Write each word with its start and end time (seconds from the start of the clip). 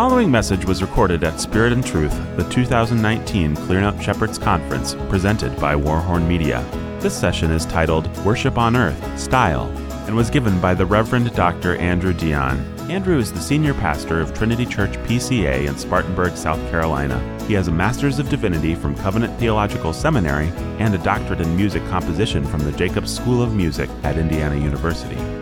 following 0.00 0.30
message 0.30 0.64
was 0.64 0.80
recorded 0.80 1.22
at 1.22 1.38
Spirit 1.38 1.74
and 1.74 1.84
Truth, 1.84 2.18
the 2.38 2.48
2019 2.48 3.54
Clearing 3.54 3.84
Up 3.84 4.00
Shepherds 4.00 4.38
Conference, 4.38 4.94
presented 5.10 5.54
by 5.60 5.74
Warhorn 5.74 6.26
Media. 6.26 6.64
This 7.00 7.14
session 7.14 7.50
is 7.50 7.66
titled 7.66 8.08
Worship 8.24 8.56
on 8.56 8.76
Earth 8.76 9.20
Style 9.20 9.66
and 10.06 10.16
was 10.16 10.30
given 10.30 10.58
by 10.58 10.72
the 10.72 10.86
Reverend 10.86 11.30
Dr. 11.34 11.76
Andrew 11.76 12.14
Dionne. 12.14 12.64
Andrew 12.88 13.18
is 13.18 13.30
the 13.30 13.42
senior 13.42 13.74
pastor 13.74 14.22
of 14.22 14.32
Trinity 14.32 14.64
Church 14.64 14.92
PCA 15.00 15.68
in 15.68 15.76
Spartanburg, 15.76 16.34
South 16.34 16.60
Carolina. 16.70 17.20
He 17.46 17.52
has 17.52 17.68
a 17.68 17.70
Master's 17.70 18.18
of 18.18 18.30
Divinity 18.30 18.74
from 18.74 18.96
Covenant 18.96 19.38
Theological 19.38 19.92
Seminary 19.92 20.48
and 20.78 20.94
a 20.94 20.98
doctorate 20.98 21.42
in 21.42 21.56
music 21.56 21.86
composition 21.90 22.46
from 22.46 22.60
the 22.60 22.72
Jacobs 22.72 23.14
School 23.14 23.42
of 23.42 23.54
Music 23.54 23.90
at 24.02 24.16
Indiana 24.16 24.56
University. 24.56 25.39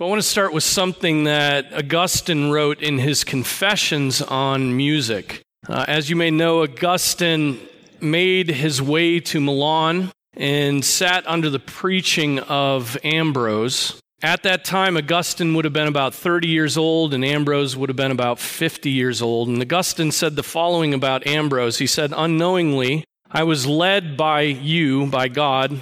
So, 0.00 0.06
I 0.06 0.08
want 0.08 0.22
to 0.22 0.26
start 0.26 0.54
with 0.54 0.64
something 0.64 1.24
that 1.24 1.74
Augustine 1.74 2.50
wrote 2.50 2.80
in 2.80 2.98
his 2.98 3.22
Confessions 3.22 4.22
on 4.22 4.74
Music. 4.74 5.42
Uh, 5.68 5.84
as 5.86 6.08
you 6.08 6.16
may 6.16 6.30
know, 6.30 6.62
Augustine 6.62 7.60
made 8.00 8.48
his 8.48 8.80
way 8.80 9.20
to 9.20 9.40
Milan 9.42 10.10
and 10.32 10.82
sat 10.82 11.26
under 11.26 11.50
the 11.50 11.58
preaching 11.58 12.38
of 12.38 12.96
Ambrose. 13.04 14.00
At 14.22 14.42
that 14.44 14.64
time, 14.64 14.96
Augustine 14.96 15.52
would 15.52 15.66
have 15.66 15.74
been 15.74 15.86
about 15.86 16.14
30 16.14 16.48
years 16.48 16.78
old, 16.78 17.12
and 17.12 17.22
Ambrose 17.22 17.76
would 17.76 17.90
have 17.90 17.96
been 17.96 18.10
about 18.10 18.38
50 18.38 18.88
years 18.88 19.20
old. 19.20 19.48
And 19.48 19.60
Augustine 19.60 20.12
said 20.12 20.34
the 20.34 20.42
following 20.42 20.94
about 20.94 21.26
Ambrose 21.26 21.76
He 21.76 21.86
said, 21.86 22.14
Unknowingly, 22.16 23.04
I 23.30 23.42
was 23.42 23.66
led 23.66 24.16
by 24.16 24.40
you, 24.40 25.04
by 25.08 25.28
God, 25.28 25.78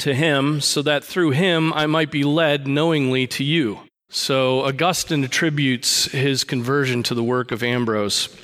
to 0.00 0.14
him, 0.14 0.60
so 0.60 0.82
that 0.82 1.04
through 1.04 1.30
him 1.30 1.72
I 1.72 1.86
might 1.86 2.10
be 2.10 2.24
led 2.24 2.66
knowingly 2.66 3.26
to 3.28 3.44
you. 3.44 3.80
So 4.10 4.64
Augustine 4.64 5.24
attributes 5.24 6.06
his 6.06 6.44
conversion 6.44 7.02
to 7.04 7.14
the 7.14 7.22
work 7.22 7.52
of 7.52 7.62
Ambrose. 7.62 8.34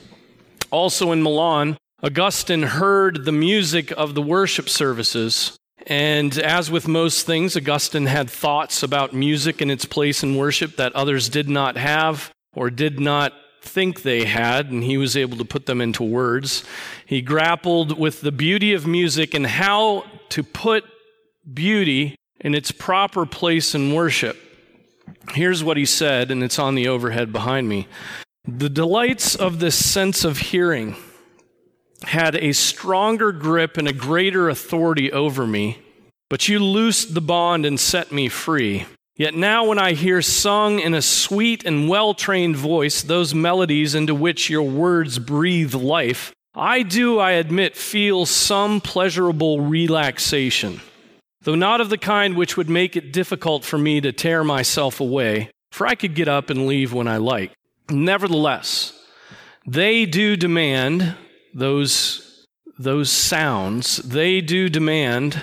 Also 0.71 1.13
in 1.13 1.23
Milan, 1.23 1.79
Augustine 2.03 2.65
heard 2.65 3.25
the 3.25 3.33
music 3.33 3.91
of 3.93 4.15
the 4.15 4.23
worship 4.23 4.69
services. 4.69 5.57
And 5.87 6.37
as 6.39 6.71
with 6.71 6.87
most 6.87 7.25
things, 7.27 7.57
Augustine 7.57 8.07
had 8.07 8.29
thoughts 8.29 8.83
about 8.83 9.15
music 9.15 9.61
and 9.61 9.71
its 9.71 9.85
place 9.85 10.23
in 10.23 10.37
worship 10.37 10.77
that 10.77 10.95
others 10.95 11.29
did 11.29 11.49
not 11.49 11.77
have 11.77 12.31
or 12.55 12.71
did 12.71 13.01
not 13.01 13.33
think 13.63 14.03
they 14.03 14.25
had, 14.25 14.71
and 14.71 14.85
he 14.85 14.99
was 14.99 15.17
able 15.17 15.39
to 15.39 15.45
put 15.45 15.65
them 15.65 15.81
into 15.81 16.03
words. 16.03 16.65
He 17.07 17.23
grappled 17.23 17.99
with 17.99 18.21
the 18.21 18.33
beauty 18.33 18.75
of 18.75 18.87
music 18.87 19.33
and 19.33 19.47
how 19.47 20.05
to 20.31 20.43
put 20.43 20.85
beauty 21.53 22.17
in 22.41 22.55
its 22.55 22.71
proper 22.71 23.27
place 23.27 23.75
in 23.75 23.93
worship. 23.93 24.37
Here's 25.33 25.65
what 25.65 25.77
he 25.77 25.87
said, 25.87 26.31
and 26.31 26.43
it's 26.43 26.59
on 26.59 26.75
the 26.75 26.89
overhead 26.89 27.33
behind 27.33 27.69
me. 27.69 27.89
The 28.47 28.69
delights 28.69 29.35
of 29.35 29.59
this 29.59 29.75
sense 29.75 30.25
of 30.25 30.39
hearing 30.39 30.97
had 32.05 32.37
a 32.37 32.53
stronger 32.53 33.33
grip 33.33 33.77
and 33.79 33.89
a 33.89 33.93
greater 33.93 34.49
authority 34.49 35.11
over 35.11 35.47
me, 35.47 35.79
but 36.29 36.49
you 36.49 36.59
loosed 36.59 37.15
the 37.15 37.23
bond 37.23 37.65
and 37.65 37.81
set 37.81 38.13
me 38.13 38.29
free. 38.29 38.87
Yet 39.17 39.35
now, 39.35 39.65
when 39.67 39.79
I 39.79 39.93
hear 39.93 40.21
sung 40.21 40.81
in 40.81 40.93
a 40.93 41.01
sweet 41.01 41.65
and 41.65 41.89
well 41.89 42.15
trained 42.15 42.57
voice 42.57 43.03
those 43.03 43.33
melodies 43.33 43.95
into 43.95 44.15
which 44.15 44.51
your 44.51 44.65
words 44.65 45.19
breathe 45.19 45.75
life, 45.75 46.33
I 46.55 46.83
do, 46.83 47.19
I 47.19 47.33
admit, 47.33 47.77
feel 47.77 48.27
some 48.27 48.81
pleasurable 48.81 49.61
relaxation 49.61 50.81
though 51.45 51.55
not 51.55 51.81
of 51.81 51.91
the 51.91 51.99
kind 51.99 52.37
which 52.37 52.57
would 52.57 52.69
make 52.69 52.97
it 52.97 53.13
difficult 53.13 53.65
for 53.65 53.79
me 53.79 54.01
to 54.01 54.13
tear 54.13 54.43
myself 54.43 55.01
away, 55.01 55.51
for 55.71 55.87
I 55.87 55.95
could 55.95 56.15
get 56.15 56.29
up 56.29 56.51
and 56.51 56.67
leave 56.67 56.93
when 56.93 57.07
I 57.07 57.19
like. 57.19 57.53
Nevertheless, 57.91 58.99
they 59.67 60.07
do 60.07 60.37
demand 60.37 61.17
those, 61.55 62.47
those 62.79 63.11
sounds, 63.11 63.99
they 63.99 64.41
do 64.41 64.69
demand, 64.69 65.41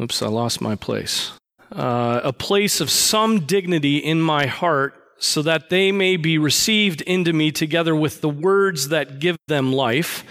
oops, 0.00 0.22
I 0.22 0.28
lost 0.28 0.60
my 0.60 0.76
place, 0.76 1.32
uh, 1.72 2.20
a 2.22 2.32
place 2.32 2.80
of 2.80 2.90
some 2.90 3.40
dignity 3.40 3.98
in 3.98 4.20
my 4.20 4.46
heart 4.46 4.94
so 5.18 5.42
that 5.42 5.70
they 5.70 5.90
may 5.92 6.16
be 6.16 6.38
received 6.38 7.00
into 7.02 7.32
me 7.32 7.50
together 7.50 7.96
with 7.96 8.20
the 8.20 8.28
words 8.28 8.88
that 8.88 9.18
give 9.18 9.36
them 9.48 9.72
life 9.72 10.24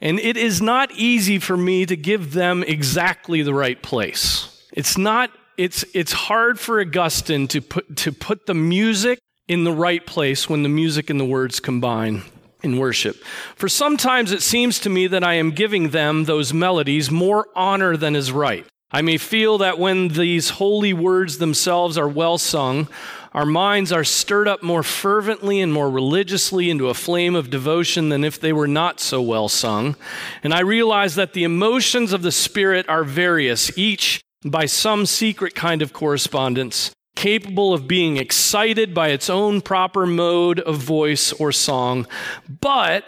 and 0.00 0.18
it 0.20 0.36
is 0.36 0.62
not 0.62 0.90
easy 0.92 1.38
for 1.38 1.56
me 1.56 1.86
to 1.86 1.96
give 1.96 2.32
them 2.32 2.62
exactly 2.62 3.42
the 3.42 3.54
right 3.54 3.82
place. 3.82 4.62
It's 4.72 4.96
not, 4.96 5.30
it's, 5.56 5.84
it's 5.94 6.12
hard 6.12 6.60
for 6.60 6.80
Augustine 6.80 7.48
to 7.48 7.60
put, 7.60 7.96
to 7.96 8.12
put 8.12 8.46
the 8.46 8.54
music 8.54 9.18
in 9.48 9.64
the 9.64 9.72
right 9.72 10.06
place 10.06 10.48
when 10.48 10.62
the 10.62 10.68
music 10.68 11.10
and 11.10 11.18
the 11.18 11.24
words 11.24 11.58
combine 11.58 12.22
in 12.62 12.78
worship. 12.78 13.16
For 13.56 13.68
sometimes 13.68 14.32
it 14.32 14.42
seems 14.42 14.78
to 14.80 14.90
me 14.90 15.06
that 15.08 15.24
I 15.24 15.34
am 15.34 15.52
giving 15.52 15.90
them, 15.90 16.24
those 16.24 16.52
melodies, 16.52 17.10
more 17.10 17.46
honor 17.56 17.96
than 17.96 18.14
is 18.14 18.30
right. 18.30 18.66
I 18.90 19.02
may 19.02 19.18
feel 19.18 19.58
that 19.58 19.78
when 19.78 20.08
these 20.08 20.50
holy 20.50 20.92
words 20.92 21.38
themselves 21.38 21.98
are 21.98 22.08
well 22.08 22.38
sung, 22.38 22.88
our 23.34 23.44
minds 23.44 23.92
are 23.92 24.04
stirred 24.04 24.48
up 24.48 24.62
more 24.62 24.82
fervently 24.82 25.60
and 25.60 25.72
more 25.72 25.90
religiously 25.90 26.70
into 26.70 26.88
a 26.88 26.94
flame 26.94 27.34
of 27.34 27.50
devotion 27.50 28.08
than 28.08 28.24
if 28.24 28.40
they 28.40 28.52
were 28.52 28.68
not 28.68 29.00
so 29.00 29.20
well 29.20 29.48
sung. 29.48 29.94
And 30.42 30.54
I 30.54 30.60
realize 30.60 31.14
that 31.16 31.34
the 31.34 31.44
emotions 31.44 32.12
of 32.14 32.22
the 32.22 32.32
Spirit 32.32 32.88
are 32.88 33.04
various, 33.04 33.76
each 33.76 34.22
by 34.44 34.64
some 34.64 35.04
secret 35.04 35.54
kind 35.54 35.82
of 35.82 35.92
correspondence, 35.92 36.90
capable 37.14 37.74
of 37.74 37.86
being 37.86 38.16
excited 38.16 38.94
by 38.94 39.08
its 39.08 39.28
own 39.28 39.60
proper 39.60 40.06
mode 40.06 40.60
of 40.60 40.76
voice 40.76 41.32
or 41.32 41.52
song. 41.52 42.06
But 42.48 43.04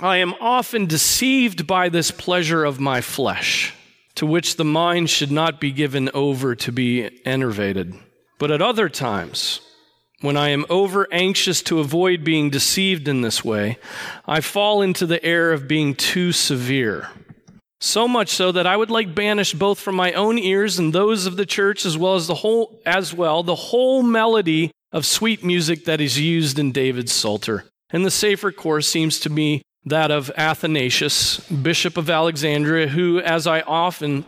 I 0.00 0.16
am 0.16 0.34
often 0.40 0.86
deceived 0.86 1.66
by 1.66 1.88
this 1.88 2.10
pleasure 2.10 2.64
of 2.64 2.80
my 2.80 3.00
flesh, 3.00 3.72
to 4.16 4.26
which 4.26 4.56
the 4.56 4.64
mind 4.64 5.08
should 5.08 5.30
not 5.30 5.60
be 5.60 5.70
given 5.70 6.10
over 6.12 6.54
to 6.54 6.72
be 6.72 7.10
enervated. 7.24 7.94
But 8.38 8.50
at 8.50 8.60
other 8.60 8.88
times, 8.88 9.60
when 10.20 10.36
I 10.36 10.48
am 10.48 10.66
over 10.68 11.06
anxious 11.12 11.62
to 11.62 11.80
avoid 11.80 12.24
being 12.24 12.50
deceived 12.50 13.08
in 13.08 13.20
this 13.20 13.44
way, 13.44 13.78
I 14.26 14.40
fall 14.40 14.82
into 14.82 15.06
the 15.06 15.22
error 15.24 15.52
of 15.52 15.68
being 15.68 15.94
too 15.94 16.32
severe. 16.32 17.08
So 17.78 18.08
much 18.08 18.30
so 18.30 18.52
that 18.52 18.66
I 18.66 18.76
would 18.76 18.90
like 18.90 19.14
banish 19.14 19.52
both 19.52 19.78
from 19.78 19.94
my 19.94 20.12
own 20.12 20.38
ears 20.38 20.78
and 20.78 20.92
those 20.92 21.26
of 21.26 21.36
the 21.36 21.44
church 21.44 21.84
as 21.84 21.98
well 21.98 22.14
as 22.14 22.26
the 22.26 22.36
whole 22.36 22.80
as 22.86 23.12
well 23.12 23.42
the 23.42 23.54
whole 23.54 24.02
melody 24.02 24.70
of 24.92 25.04
sweet 25.04 25.44
music 25.44 25.84
that 25.84 26.00
is 26.00 26.18
used 26.18 26.58
in 26.58 26.72
David's 26.72 27.12
Psalter. 27.12 27.64
And 27.90 28.04
the 28.04 28.10
safer 28.10 28.50
course 28.50 28.88
seems 28.88 29.20
to 29.20 29.30
me 29.30 29.62
that 29.86 30.10
of 30.10 30.30
Athanasius, 30.36 31.38
bishop 31.48 31.96
of 31.96 32.10
Alexandria, 32.10 32.88
who, 32.88 33.20
as 33.20 33.46
I 33.46 33.60
often 33.60 34.26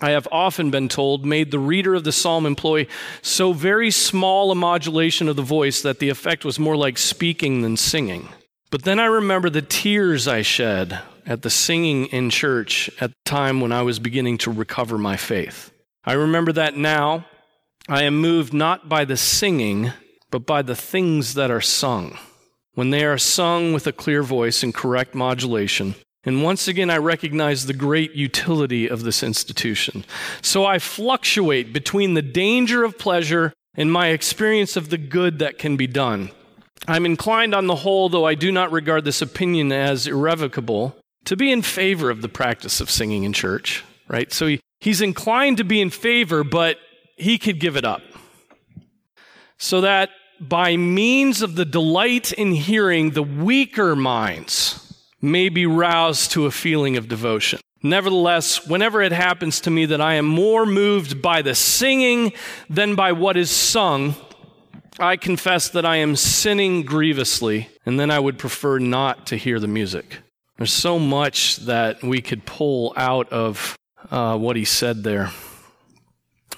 I 0.00 0.10
have 0.10 0.26
often 0.32 0.70
been 0.70 0.88
told, 0.88 1.24
made 1.24 1.52
the 1.52 1.60
reader 1.60 1.94
of 1.94 2.02
the 2.02 2.10
psalm 2.10 2.44
employ 2.44 2.88
so 3.22 3.52
very 3.52 3.92
small 3.92 4.50
a 4.50 4.54
modulation 4.56 5.28
of 5.28 5.36
the 5.36 5.42
voice 5.42 5.80
that 5.82 6.00
the 6.00 6.08
effect 6.08 6.44
was 6.44 6.58
more 6.58 6.76
like 6.76 6.98
speaking 6.98 7.62
than 7.62 7.76
singing. 7.76 8.28
But 8.70 8.82
then 8.82 8.98
I 8.98 9.04
remember 9.04 9.48
the 9.48 9.62
tears 9.62 10.26
I 10.26 10.42
shed 10.42 10.98
at 11.24 11.42
the 11.42 11.50
singing 11.50 12.06
in 12.06 12.30
church 12.30 12.90
at 13.00 13.10
the 13.10 13.16
time 13.24 13.60
when 13.60 13.70
I 13.70 13.82
was 13.82 14.00
beginning 14.00 14.38
to 14.38 14.50
recover 14.50 14.98
my 14.98 15.16
faith. 15.16 15.72
I 16.04 16.14
remember 16.14 16.52
that 16.52 16.76
now 16.76 17.26
I 17.88 18.02
am 18.02 18.20
moved 18.20 18.52
not 18.52 18.88
by 18.88 19.04
the 19.04 19.16
singing, 19.16 19.92
but 20.32 20.46
by 20.46 20.62
the 20.62 20.74
things 20.74 21.34
that 21.34 21.50
are 21.50 21.60
sung. 21.60 22.18
When 22.74 22.90
they 22.90 23.04
are 23.04 23.18
sung 23.18 23.72
with 23.72 23.86
a 23.86 23.92
clear 23.92 24.22
voice 24.22 24.62
and 24.62 24.74
correct 24.74 25.14
modulation, 25.14 25.94
and 26.24 26.42
once 26.42 26.68
again, 26.68 26.88
I 26.88 26.98
recognize 26.98 27.66
the 27.66 27.74
great 27.74 28.12
utility 28.12 28.88
of 28.88 29.02
this 29.02 29.22
institution. 29.22 30.04
So 30.40 30.64
I 30.64 30.78
fluctuate 30.78 31.72
between 31.72 32.14
the 32.14 32.22
danger 32.22 32.84
of 32.84 32.98
pleasure 32.98 33.52
and 33.74 33.92
my 33.92 34.08
experience 34.08 34.76
of 34.76 34.90
the 34.90 34.98
good 34.98 35.40
that 35.40 35.58
can 35.58 35.76
be 35.76 35.86
done. 35.86 36.30
I'm 36.86 37.06
inclined 37.06 37.54
on 37.54 37.66
the 37.66 37.76
whole, 37.76 38.08
though 38.08 38.24
I 38.24 38.34
do 38.34 38.52
not 38.52 38.72
regard 38.72 39.04
this 39.04 39.22
opinion 39.22 39.72
as 39.72 40.06
irrevocable, 40.06 40.96
to 41.24 41.36
be 41.36 41.50
in 41.50 41.62
favor 41.62 42.10
of 42.10 42.22
the 42.22 42.28
practice 42.28 42.80
of 42.80 42.90
singing 42.90 43.24
in 43.24 43.32
church, 43.32 43.84
right? 44.08 44.32
So 44.32 44.46
he, 44.46 44.60
he's 44.80 45.00
inclined 45.00 45.58
to 45.58 45.64
be 45.64 45.80
in 45.80 45.90
favor, 45.90 46.44
but 46.44 46.78
he 47.16 47.38
could 47.38 47.60
give 47.60 47.76
it 47.76 47.84
up. 47.84 48.02
So 49.58 49.80
that 49.80 50.10
by 50.48 50.76
means 50.76 51.42
of 51.42 51.54
the 51.54 51.64
delight 51.64 52.32
in 52.32 52.52
hearing, 52.52 53.10
the 53.10 53.22
weaker 53.22 53.94
minds, 53.96 54.78
may 55.20 55.48
be 55.48 55.66
roused 55.66 56.32
to 56.32 56.46
a 56.46 56.50
feeling 56.50 56.96
of 56.96 57.08
devotion. 57.08 57.60
Nevertheless, 57.82 58.66
whenever 58.66 59.02
it 59.02 59.12
happens 59.12 59.60
to 59.60 59.70
me 59.70 59.86
that 59.86 60.00
I 60.00 60.14
am 60.14 60.26
more 60.26 60.64
moved 60.66 61.20
by 61.20 61.42
the 61.42 61.54
singing 61.54 62.32
than 62.70 62.94
by 62.94 63.12
what 63.12 63.36
is 63.36 63.50
sung, 63.50 64.14
I 64.98 65.16
confess 65.16 65.68
that 65.70 65.84
I 65.84 65.96
am 65.96 66.14
sinning 66.16 66.82
grievously, 66.82 67.68
and 67.84 67.98
then 67.98 68.10
I 68.10 68.18
would 68.18 68.38
prefer 68.38 68.78
not 68.78 69.26
to 69.28 69.36
hear 69.36 69.58
the 69.58 69.66
music. 69.66 70.18
There's 70.58 70.72
so 70.72 70.98
much 70.98 71.56
that 71.58 72.02
we 72.02 72.20
could 72.20 72.44
pull 72.46 72.92
out 72.96 73.28
of 73.32 73.76
uh, 74.10 74.38
what 74.38 74.54
he 74.54 74.64
said 74.64 75.02
there. 75.02 75.30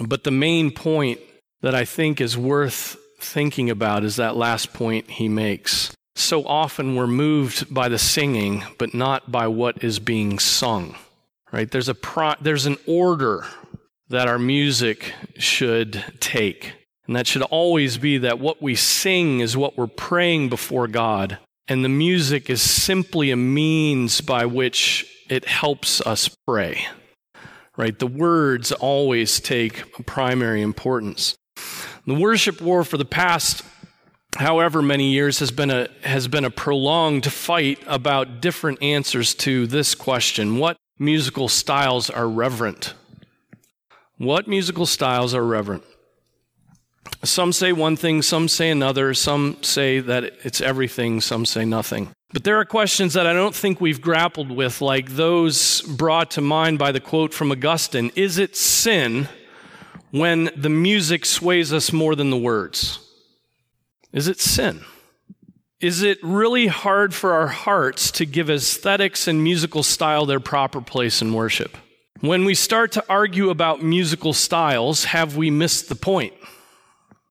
But 0.00 0.24
the 0.24 0.30
main 0.30 0.72
point 0.72 1.20
that 1.62 1.74
I 1.74 1.84
think 1.84 2.20
is 2.20 2.36
worth 2.36 2.98
thinking 3.24 3.70
about 3.70 4.04
is 4.04 4.16
that 4.16 4.36
last 4.36 4.72
point 4.72 5.10
he 5.10 5.28
makes. 5.28 5.94
So 6.16 6.44
often 6.46 6.94
we're 6.94 7.06
moved 7.06 7.72
by 7.72 7.88
the 7.88 7.98
singing, 7.98 8.64
but 8.78 8.94
not 8.94 9.32
by 9.32 9.48
what 9.48 9.82
is 9.82 9.98
being 9.98 10.38
sung. 10.38 10.94
Right? 11.52 11.70
There's 11.70 11.88
a 11.88 11.94
pro- 11.94 12.34
there's 12.40 12.66
an 12.66 12.76
order 12.86 13.46
that 14.08 14.28
our 14.28 14.38
music 14.38 15.12
should 15.38 16.04
take. 16.20 16.74
And 17.06 17.16
that 17.16 17.26
should 17.26 17.42
always 17.42 17.98
be 17.98 18.18
that 18.18 18.38
what 18.38 18.62
we 18.62 18.74
sing 18.74 19.40
is 19.40 19.56
what 19.56 19.76
we're 19.76 19.86
praying 19.86 20.48
before 20.48 20.88
God. 20.88 21.38
And 21.68 21.84
the 21.84 21.88
music 21.88 22.50
is 22.50 22.62
simply 22.62 23.30
a 23.30 23.36
means 23.36 24.20
by 24.20 24.46
which 24.46 25.06
it 25.28 25.46
helps 25.46 26.00
us 26.00 26.28
pray. 26.46 26.86
Right? 27.76 27.98
The 27.98 28.06
words 28.06 28.72
always 28.72 29.40
take 29.40 30.06
primary 30.06 30.62
importance. 30.62 31.36
The 32.06 32.14
worship 32.14 32.60
war 32.60 32.84
for 32.84 32.98
the 32.98 33.04
past 33.04 33.62
however 34.36 34.82
many 34.82 35.12
years 35.12 35.38
has 35.38 35.50
been 35.50 35.70
a 35.70 35.88
has 36.02 36.28
been 36.28 36.44
a 36.44 36.50
prolonged 36.50 37.30
fight 37.32 37.78
about 37.86 38.40
different 38.40 38.82
answers 38.82 39.34
to 39.34 39.66
this 39.66 39.94
question. 39.94 40.58
What 40.58 40.76
musical 40.98 41.48
styles 41.48 42.10
are 42.10 42.28
reverent? 42.28 42.94
What 44.18 44.46
musical 44.46 44.86
styles 44.86 45.34
are 45.34 45.44
reverent? 45.44 45.84
Some 47.22 47.52
say 47.52 47.72
one 47.72 47.96
thing, 47.96 48.22
some 48.22 48.48
say 48.48 48.70
another, 48.70 49.14
some 49.14 49.62
say 49.62 50.00
that 50.00 50.24
it's 50.44 50.60
everything, 50.60 51.20
some 51.20 51.46
say 51.46 51.64
nothing. 51.64 52.10
But 52.32 52.44
there 52.44 52.58
are 52.58 52.64
questions 52.64 53.14
that 53.14 53.26
I 53.26 53.32
don't 53.32 53.54
think 53.54 53.80
we've 53.80 54.00
grappled 54.00 54.50
with, 54.50 54.80
like 54.80 55.10
those 55.10 55.82
brought 55.82 56.32
to 56.32 56.40
mind 56.40 56.78
by 56.78 56.92
the 56.92 57.00
quote 57.00 57.32
from 57.32 57.50
Augustine 57.50 58.10
Is 58.14 58.38
it 58.38 58.56
sin 58.56 59.28
when 60.14 60.48
the 60.56 60.68
music 60.68 61.24
sways 61.24 61.72
us 61.72 61.92
more 61.92 62.14
than 62.14 62.30
the 62.30 62.36
words? 62.36 63.00
Is 64.12 64.28
it 64.28 64.38
sin? 64.38 64.84
Is 65.80 66.02
it 66.02 66.22
really 66.22 66.68
hard 66.68 67.12
for 67.12 67.32
our 67.32 67.48
hearts 67.48 68.12
to 68.12 68.24
give 68.24 68.48
aesthetics 68.48 69.26
and 69.26 69.42
musical 69.42 69.82
style 69.82 70.24
their 70.24 70.38
proper 70.38 70.80
place 70.80 71.20
in 71.20 71.34
worship? 71.34 71.76
When 72.20 72.44
we 72.44 72.54
start 72.54 72.92
to 72.92 73.04
argue 73.08 73.50
about 73.50 73.82
musical 73.82 74.32
styles, 74.32 75.06
have 75.06 75.36
we 75.36 75.50
missed 75.50 75.88
the 75.88 75.96
point? 75.96 76.34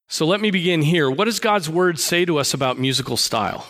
So 0.09 0.25
let 0.25 0.41
me 0.41 0.51
begin 0.51 0.81
here. 0.81 1.09
What 1.09 1.25
does 1.25 1.39
God's 1.39 1.69
word 1.69 1.99
say 1.99 2.25
to 2.25 2.37
us 2.37 2.53
about 2.53 2.77
musical 2.77 3.15
style? 3.15 3.65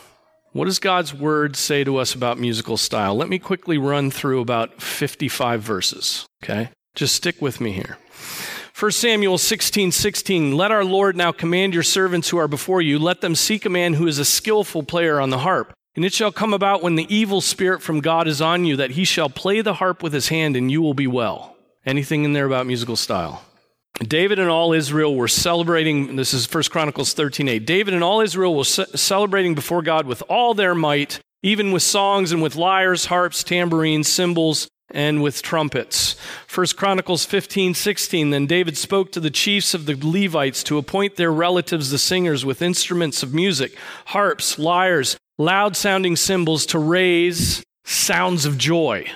What 0.54 0.66
does 0.66 0.80
God's 0.80 1.14
word 1.14 1.56
say 1.56 1.84
to 1.84 1.98
us 1.98 2.16
about 2.16 2.40
musical 2.40 2.78
style? 2.78 3.16
Let 3.16 3.30
me 3.30 3.38
quickly 3.38 3.78
run 3.78 4.10
through 4.10 4.42
about 4.42 4.82
55 4.82 5.62
verses, 5.62 6.26
okay? 6.44 6.72
Just 6.96 7.16
stick 7.16 7.40
with 7.44 7.62
me 7.62 7.74
here. 7.74 8.00
1 8.84 8.92
Samuel 8.92 9.38
16, 9.38 9.94
16, 9.94 10.58
let 10.58 10.70
our 10.70 10.84
Lord 10.84 11.16
now 11.16 11.32
command 11.32 11.74
your 11.74 11.84
servants 11.84 12.28
who 12.28 12.38
are 12.38 12.50
before 12.50 12.82
you, 12.82 13.00
let 13.00 13.22
them 13.22 13.34
seek 13.34 13.64
a 13.64 13.70
man 13.70 13.94
who 13.94 14.08
is 14.08 14.20
a 14.20 14.26
skillful 14.26 14.84
player 14.84 15.22
on 15.22 15.30
the 15.30 15.38
harp. 15.38 15.72
And 15.96 16.04
it 16.04 16.12
shall 16.12 16.34
come 16.34 16.54
about 16.54 16.84
when 16.84 16.96
the 16.96 17.08
evil 17.08 17.40
spirit 17.40 17.82
from 17.82 18.02
God 18.02 18.28
is 18.28 18.42
on 18.42 18.66
you 18.66 18.76
that 18.76 18.92
he 18.92 19.06
shall 19.06 19.30
play 19.30 19.62
the 19.62 19.76
harp 19.76 20.04
with 20.04 20.12
his 20.12 20.28
hand 20.28 20.58
and 20.58 20.70
you 20.70 20.82
will 20.82 20.94
be 20.94 21.08
well. 21.08 21.56
Anything 21.86 22.26
in 22.26 22.34
there 22.34 22.46
about 22.46 22.68
musical 22.68 22.98
style? 22.98 23.46
David 24.06 24.38
and 24.38 24.50
all 24.50 24.74
Israel 24.74 25.16
were 25.16 25.30
celebrating, 25.30 26.18
this 26.18 26.34
is 26.34 26.46
1 26.46 26.64
Chronicles 26.70 27.14
13:8. 27.14 27.66
David 27.66 27.94
and 27.94 28.04
all 28.04 28.20
Israel 28.20 28.54
were 28.54 28.66
ce- 28.66 29.00
celebrating 29.00 29.56
before 29.56 29.82
God 29.82 30.08
with 30.08 30.22
all 30.28 30.54
their 30.54 30.76
might, 30.76 31.22
even 31.42 31.72
with 31.72 31.84
songs 31.84 32.34
and 32.34 32.44
with 32.44 32.58
lyres, 32.58 33.06
harps, 33.06 33.46
tambourines, 33.46 34.10
cymbals, 34.10 34.68
and 34.94 35.24
with 35.24 35.42
trumpets. 35.42 36.16
1 36.48 36.78
Chronicles 36.78 37.26
15:16. 37.26 38.30
Then 38.30 38.46
David 38.46 38.78
spoke 38.78 39.12
to 39.12 39.20
the 39.20 39.32
chiefs 39.32 39.74
of 39.74 39.86
the 39.86 39.96
Levites 39.96 40.64
to 40.64 40.78
appoint 40.78 41.16
their 41.16 41.34
relatives 41.34 41.90
the 41.90 41.98
singers 41.98 42.46
with 42.46 42.62
instruments 42.62 43.24
of 43.24 43.34
music, 43.34 43.76
harps, 44.08 44.60
lyres, 44.60 45.18
loud 45.38 45.76
sounding 45.76 46.16
cymbals 46.16 46.66
to 46.68 46.80
raise 46.80 47.64
sounds 47.84 48.46
of 48.46 48.58
joy. 48.58 49.12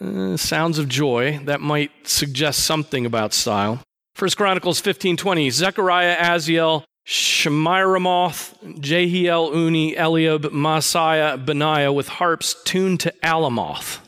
Uh, 0.00 0.36
sounds 0.36 0.78
of 0.78 0.88
joy 0.88 1.40
that 1.44 1.60
might 1.60 1.90
suggest 2.04 2.64
something 2.64 3.06
about 3.06 3.32
style. 3.32 3.80
First 4.14 4.36
Chronicles 4.36 4.80
15:20 4.80 5.50
Zechariah, 5.50 6.16
Aziel, 6.16 6.84
Shemiramoth, 7.06 8.80
Jehiel, 8.80 9.50
Unni, 9.50 9.96
Eliab, 9.96 10.44
Maaseiah, 10.52 11.44
Benaiah 11.44 11.92
with 11.92 12.08
harps 12.08 12.54
tuned 12.64 13.00
to 13.00 13.12
Alamoth. 13.22 14.01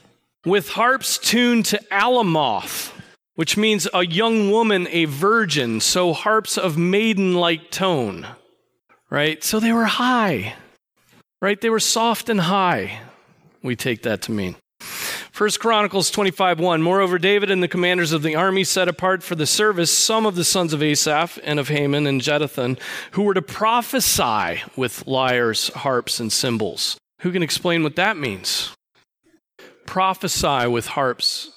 With 0.44 0.70
harps 0.70 1.16
tuned 1.16 1.64
to 1.66 1.80
Alamoth, 1.90 2.92
which 3.34 3.56
means 3.56 3.88
a 3.94 4.04
young 4.04 4.50
woman, 4.50 4.86
a 4.90 5.06
virgin, 5.06 5.80
so 5.80 6.12
harps 6.12 6.58
of 6.58 6.76
maiden-like 6.76 7.70
tone. 7.70 8.26
Right? 9.08 9.42
So 9.42 9.58
they 9.58 9.72
were 9.72 9.86
high. 9.86 10.54
Right? 11.40 11.58
They 11.58 11.70
were 11.70 11.80
soft 11.80 12.28
and 12.28 12.42
high. 12.42 13.00
We 13.62 13.74
take 13.74 14.02
that 14.02 14.20
to 14.22 14.32
mean. 14.32 14.56
First 14.80 15.60
Chronicles 15.60 16.10
25 16.10 16.60
1. 16.60 16.82
Moreover, 16.82 17.18
David 17.18 17.50
and 17.50 17.62
the 17.62 17.66
commanders 17.66 18.12
of 18.12 18.22
the 18.22 18.36
army 18.36 18.64
set 18.64 18.86
apart 18.86 19.22
for 19.22 19.34
the 19.34 19.46
service 19.46 19.90
some 19.90 20.26
of 20.26 20.36
the 20.36 20.44
sons 20.44 20.72
of 20.74 20.82
Asaph 20.82 21.38
and 21.42 21.58
of 21.58 21.68
Heman 21.68 22.06
and 22.06 22.20
Jeduthun 22.20 22.78
who 23.12 23.22
were 23.22 23.34
to 23.34 23.42
prophesy 23.42 24.62
with 24.76 25.06
lyres, 25.06 25.70
harps, 25.70 26.20
and 26.20 26.30
cymbals. 26.30 26.98
Who 27.22 27.32
can 27.32 27.42
explain 27.42 27.82
what 27.82 27.96
that 27.96 28.18
means? 28.18 28.73
Prophesy 29.86 30.66
with 30.66 30.88
harps, 30.88 31.50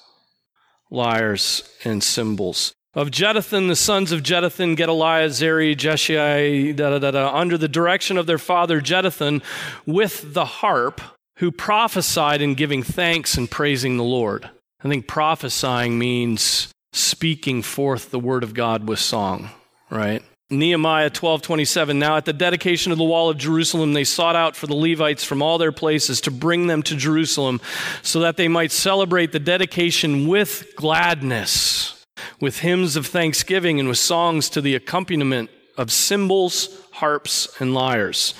lyres, 0.90 1.62
and 1.84 2.02
cymbals. 2.02 2.72
Of 2.94 3.10
Jeduthun, 3.10 3.68
the 3.68 3.76
sons 3.76 4.12
of 4.12 4.22
Jeduthun, 4.22 4.76
Gedaliah, 4.76 5.28
Zeri, 5.28 5.76
Jeshai, 5.76 6.74
da, 6.74 6.98
da, 6.98 7.10
da, 7.10 7.34
under 7.34 7.58
the 7.58 7.68
direction 7.68 8.16
of 8.16 8.26
their 8.26 8.38
father 8.38 8.80
Jeduthun, 8.80 9.42
with 9.86 10.34
the 10.34 10.44
harp, 10.44 11.00
who 11.36 11.52
prophesied 11.52 12.42
in 12.42 12.54
giving 12.54 12.82
thanks 12.82 13.36
and 13.36 13.50
praising 13.50 13.96
the 13.96 14.04
Lord. 14.04 14.50
I 14.82 14.88
think 14.88 15.06
prophesying 15.06 15.98
means 15.98 16.72
speaking 16.92 17.62
forth 17.62 18.10
the 18.10 18.18
word 18.18 18.42
of 18.42 18.54
God 18.54 18.88
with 18.88 18.98
song, 18.98 19.50
right? 19.90 20.22
Nehemiah 20.50 21.10
12:27 21.10 21.96
Now 21.98 22.16
at 22.16 22.24
the 22.24 22.32
dedication 22.32 22.90
of 22.90 22.98
the 22.98 23.04
wall 23.04 23.28
of 23.28 23.36
Jerusalem 23.36 23.92
they 23.92 24.04
sought 24.04 24.36
out 24.36 24.56
for 24.56 24.66
the 24.66 24.74
Levites 24.74 25.24
from 25.24 25.42
all 25.42 25.58
their 25.58 25.72
places 25.72 26.22
to 26.22 26.30
bring 26.30 26.66
them 26.68 26.82
to 26.84 26.96
Jerusalem 26.96 27.60
so 28.02 28.20
that 28.20 28.36
they 28.36 28.48
might 28.48 28.72
celebrate 28.72 29.32
the 29.32 29.38
dedication 29.38 30.26
with 30.26 30.72
gladness 30.74 31.98
with 32.40 32.60
hymns 32.60 32.96
of 32.96 33.06
thanksgiving 33.06 33.80
and 33.80 33.88
with 33.88 33.98
songs 33.98 34.48
to 34.50 34.60
the 34.60 34.74
accompaniment 34.74 35.50
of 35.76 35.92
cymbals, 35.92 36.68
harps 36.92 37.48
and 37.60 37.74
lyres. 37.74 38.34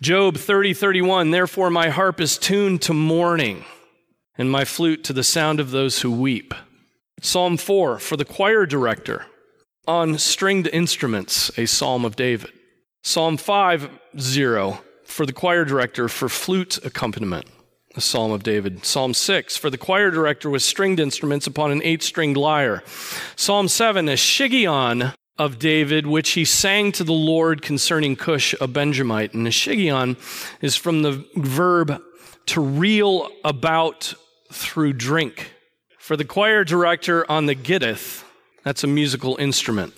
Job 0.00 0.36
30, 0.36 0.74
31, 0.74 1.30
therefore 1.30 1.70
my 1.70 1.88
harp 1.88 2.20
is 2.20 2.38
tuned 2.38 2.82
to 2.82 2.92
mourning, 2.92 3.64
and 4.36 4.50
my 4.50 4.64
flute 4.64 5.04
to 5.04 5.12
the 5.12 5.24
sound 5.24 5.60
of 5.60 5.70
those 5.70 6.00
who 6.00 6.10
weep. 6.10 6.54
Psalm 7.20 7.56
4, 7.56 7.98
for 7.98 8.16
the 8.16 8.24
choir 8.24 8.66
director, 8.66 9.26
on 9.86 10.18
stringed 10.18 10.68
instruments, 10.68 11.50
a 11.58 11.66
psalm 11.66 12.04
of 12.04 12.16
David. 12.16 12.52
Psalm 13.02 13.36
5, 13.36 13.90
0, 14.18 14.80
for 15.04 15.26
the 15.26 15.32
choir 15.32 15.64
director, 15.64 16.08
for 16.08 16.28
flute 16.28 16.78
accompaniment, 16.84 17.46
a 17.94 18.00
psalm 18.00 18.32
of 18.32 18.42
David. 18.42 18.84
Psalm 18.84 19.12
6, 19.12 19.56
for 19.56 19.70
the 19.70 19.78
choir 19.78 20.10
director 20.10 20.48
with 20.48 20.62
stringed 20.62 21.00
instruments 21.00 21.46
upon 21.46 21.70
an 21.70 21.82
eight 21.82 22.02
stringed 22.02 22.36
lyre. 22.36 22.82
Psalm 23.36 23.68
7, 23.68 24.08
a 24.08 24.12
shiggaion 24.12 25.14
of 25.38 25.58
David, 25.58 26.06
which 26.06 26.30
he 26.30 26.44
sang 26.44 26.92
to 26.92 27.04
the 27.04 27.12
Lord 27.12 27.60
concerning 27.60 28.16
Cush, 28.16 28.54
a 28.60 28.66
Benjamite. 28.66 29.34
And 29.34 29.44
the 29.44 29.50
shiggaion 29.50 30.16
is 30.62 30.76
from 30.76 31.02
the 31.02 31.24
verb 31.36 32.00
to 32.46 32.60
reel 32.60 33.30
about 33.44 34.14
through 34.52 34.94
drink. 34.94 35.52
For 35.98 36.16
the 36.16 36.24
choir 36.24 36.64
director 36.64 37.30
on 37.30 37.46
the 37.46 37.54
gittith, 37.54 38.23
that's 38.64 38.82
a 38.82 38.88
musical 38.88 39.36
instrument, 39.36 39.94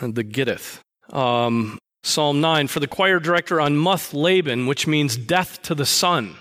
the 0.00 0.24
gittith. 0.24 0.80
Um, 1.10 1.78
Psalm 2.02 2.40
9, 2.40 2.68
for 2.68 2.80
the 2.80 2.86
choir 2.86 3.20
director 3.20 3.60
on 3.60 3.76
Muth-labben, 3.76 4.66
which 4.66 4.86
means 4.86 5.16
death 5.16 5.60
to 5.62 5.74
the 5.74 5.86
son. 5.86 6.36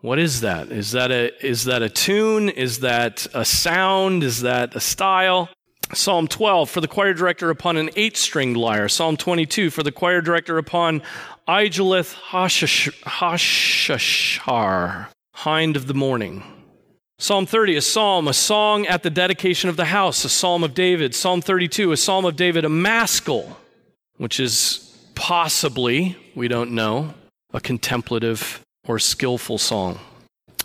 What 0.00 0.18
is 0.18 0.40
that? 0.40 0.72
Is 0.72 0.92
that 0.92 1.10
a, 1.10 1.46
is 1.46 1.64
that 1.64 1.82
a 1.82 1.90
tune? 1.90 2.48
Is 2.48 2.80
that 2.80 3.26
a 3.34 3.44
sound? 3.44 4.24
Is 4.24 4.40
that 4.40 4.74
a 4.74 4.80
style? 4.80 5.50
Psalm 5.92 6.26
12 6.26 6.70
for 6.70 6.80
the 6.80 6.88
choir 6.88 7.12
director 7.12 7.50
upon 7.50 7.76
an 7.76 7.90
eight 7.96 8.16
stringed 8.16 8.56
lyre. 8.56 8.88
Psalm 8.88 9.16
22 9.16 9.70
for 9.70 9.82
the 9.82 9.92
choir 9.92 10.22
director 10.22 10.56
upon 10.56 11.02
Aijeleth 11.46 12.14
Hashshahar, 12.30 12.98
hind 15.34 15.76
of 15.76 15.86
the 15.86 15.94
morning. 15.94 16.42
Psalm 17.22 17.44
30, 17.44 17.76
a 17.76 17.82
psalm, 17.82 18.28
a 18.28 18.32
song 18.32 18.86
at 18.86 19.02
the 19.02 19.10
dedication 19.10 19.68
of 19.68 19.76
the 19.76 19.84
house, 19.84 20.24
a 20.24 20.28
psalm 20.30 20.64
of 20.64 20.72
David. 20.72 21.14
Psalm 21.14 21.42
32, 21.42 21.92
a 21.92 21.96
psalm 21.98 22.24
of 22.24 22.34
David, 22.34 22.64
a 22.64 22.70
maskil, 22.70 23.58
which 24.16 24.40
is 24.40 24.96
possibly, 25.14 26.16
we 26.34 26.48
don't 26.48 26.70
know, 26.70 27.12
a 27.52 27.60
contemplative 27.60 28.60
or 28.88 28.98
skillful 28.98 29.58
song. 29.58 29.98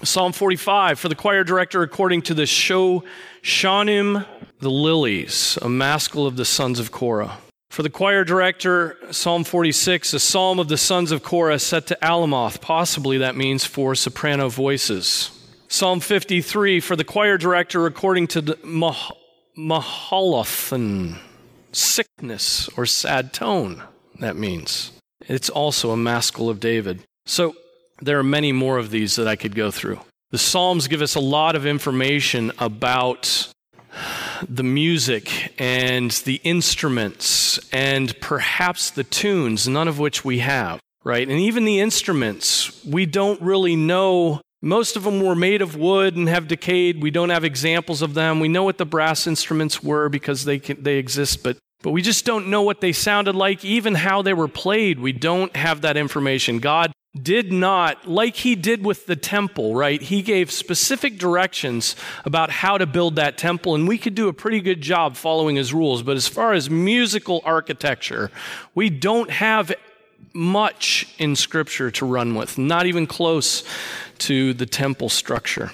Psalm 0.02 0.32
45 0.32 0.98
for 0.98 1.10
the 1.10 1.16
choir 1.16 1.44
director 1.44 1.84
according 1.84 2.22
to 2.22 2.34
the 2.34 2.46
Show 2.46 3.04
Shanim, 3.44 4.26
the 4.60 4.72
lilies, 4.72 5.60
a 5.62 5.68
maskil 5.68 6.26
of 6.26 6.38
the 6.38 6.46
sons 6.46 6.80
of 6.80 6.90
Korah. 6.90 7.38
For 7.70 7.84
the 7.84 7.90
choir 7.90 8.24
director, 8.24 8.96
Psalm 9.12 9.44
46, 9.44 10.14
a 10.14 10.20
psalm 10.22 10.60
of 10.60 10.70
the 10.70 10.78
sons 10.78 11.12
of 11.12 11.22
Korah 11.22 11.60
set 11.60 11.86
to 11.88 11.98
Alamoth. 12.02 12.62
Possibly 12.62 13.18
that 13.18 13.36
means 13.36 13.66
for 13.66 13.94
soprano 13.94 14.48
voices. 14.48 15.35
Psalm 15.68 16.00
53, 16.00 16.80
for 16.80 16.96
the 16.96 17.04
choir 17.04 17.38
director, 17.38 17.86
according 17.86 18.28
to 18.28 18.58
Mah- 18.64 19.12
sickness 21.72 22.70
or 22.78 22.86
sad 22.86 23.34
tone, 23.34 23.84
that 24.20 24.36
means. 24.36 24.92
It's 25.28 25.50
also 25.50 25.92
a 25.92 25.98
maskil 25.98 26.50
of 26.50 26.60
David. 26.60 27.02
So 27.26 27.56
there 28.02 28.20
are 28.20 28.24
many 28.24 28.52
more 28.52 28.78
of 28.78 28.92
these 28.92 29.16
that 29.16 29.28
I 29.28 29.36
could 29.36 29.56
go 29.56 29.72
through. 29.72 30.00
The 30.32 30.38
Psalms 30.38 30.88
give 30.88 31.02
us 31.02 31.16
a 31.16 31.20
lot 31.20 31.56
of 31.56 31.66
information 31.66 32.52
about 32.60 33.52
the 34.48 34.64
music 34.64 35.54
and 35.58 36.12
the 36.12 36.42
instruments 36.44 37.60
and 37.72 38.20
perhaps 38.20 38.92
the 38.92 39.04
tunes, 39.04 39.68
none 39.68 39.88
of 39.88 40.00
which 40.00 40.26
we 40.26 40.40
have, 40.40 40.80
right? 41.04 41.28
And 41.28 41.40
even 41.40 41.66
the 41.66 41.80
instruments, 41.80 42.84
we 42.86 43.06
don't 43.06 43.42
really 43.42 43.76
know. 43.76 44.42
Most 44.66 44.96
of 44.96 45.04
them 45.04 45.22
were 45.22 45.36
made 45.36 45.62
of 45.62 45.76
wood 45.76 46.16
and 46.16 46.28
have 46.28 46.48
decayed. 46.48 47.00
We 47.00 47.12
don't 47.12 47.30
have 47.30 47.44
examples 47.44 48.02
of 48.02 48.16
them. 48.16 48.40
We 48.40 48.48
know 48.48 48.64
what 48.64 48.80
the 48.80 48.86
brass 48.86 49.28
instruments 49.28 49.84
were 49.84 50.10
because 50.10 50.44
they, 50.44 50.58
can, 50.58 50.82
they 50.82 50.96
exist, 50.96 51.44
but, 51.44 51.60
but 51.84 51.92
we 51.92 52.02
just 52.02 52.26
don't 52.26 52.48
know 52.48 52.64
what 52.64 52.82
they 52.82 52.92
sounded 52.92 53.36
like, 53.36 53.64
even 53.64 53.94
how 53.94 54.24
they 54.24 54.34
were 54.34 54.48
played. 54.48 55.00
We 55.00 55.12
don't 55.12 55.56
have 55.56 55.82
that 55.82 55.98
information. 55.98 56.58
God 56.58 56.92
did 57.16 57.52
not, 57.52 58.08
like 58.08 58.38
he 58.38 58.56
did 58.56 58.84
with 58.84 59.06
the 59.06 59.16
temple, 59.16 59.76
right? 59.76 60.02
He 60.02 60.24
gave 60.24 60.50
specific 60.50 61.20
directions 61.20 61.96
about 62.26 62.50
how 62.50 62.80
to 62.80 62.88
build 62.88 63.18
that 63.18 63.38
temple, 63.38 63.76
and 63.76 63.88
we 63.88 64.00
could 64.00 64.16
do 64.16 64.30
a 64.30 64.34
pretty 64.34 64.62
good 64.62 64.82
job 64.82 65.16
following 65.16 65.58
his 65.58 65.76
rules. 65.76 66.02
But 66.02 66.18
as 66.18 66.28
far 66.28 66.54
as 66.54 66.72
musical 66.72 67.40
architecture, 67.46 68.32
we 68.74 68.90
don't 68.90 69.30
have 69.30 69.72
much 70.34 71.14
in 71.18 71.36
Scripture 71.36 71.92
to 71.92 72.06
run 72.06 72.36
with, 72.36 72.58
not 72.58 72.86
even 72.86 73.08
close 73.08 73.64
to 74.20 74.54
the 74.54 74.66
temple 74.66 75.10
structure. 75.10 75.72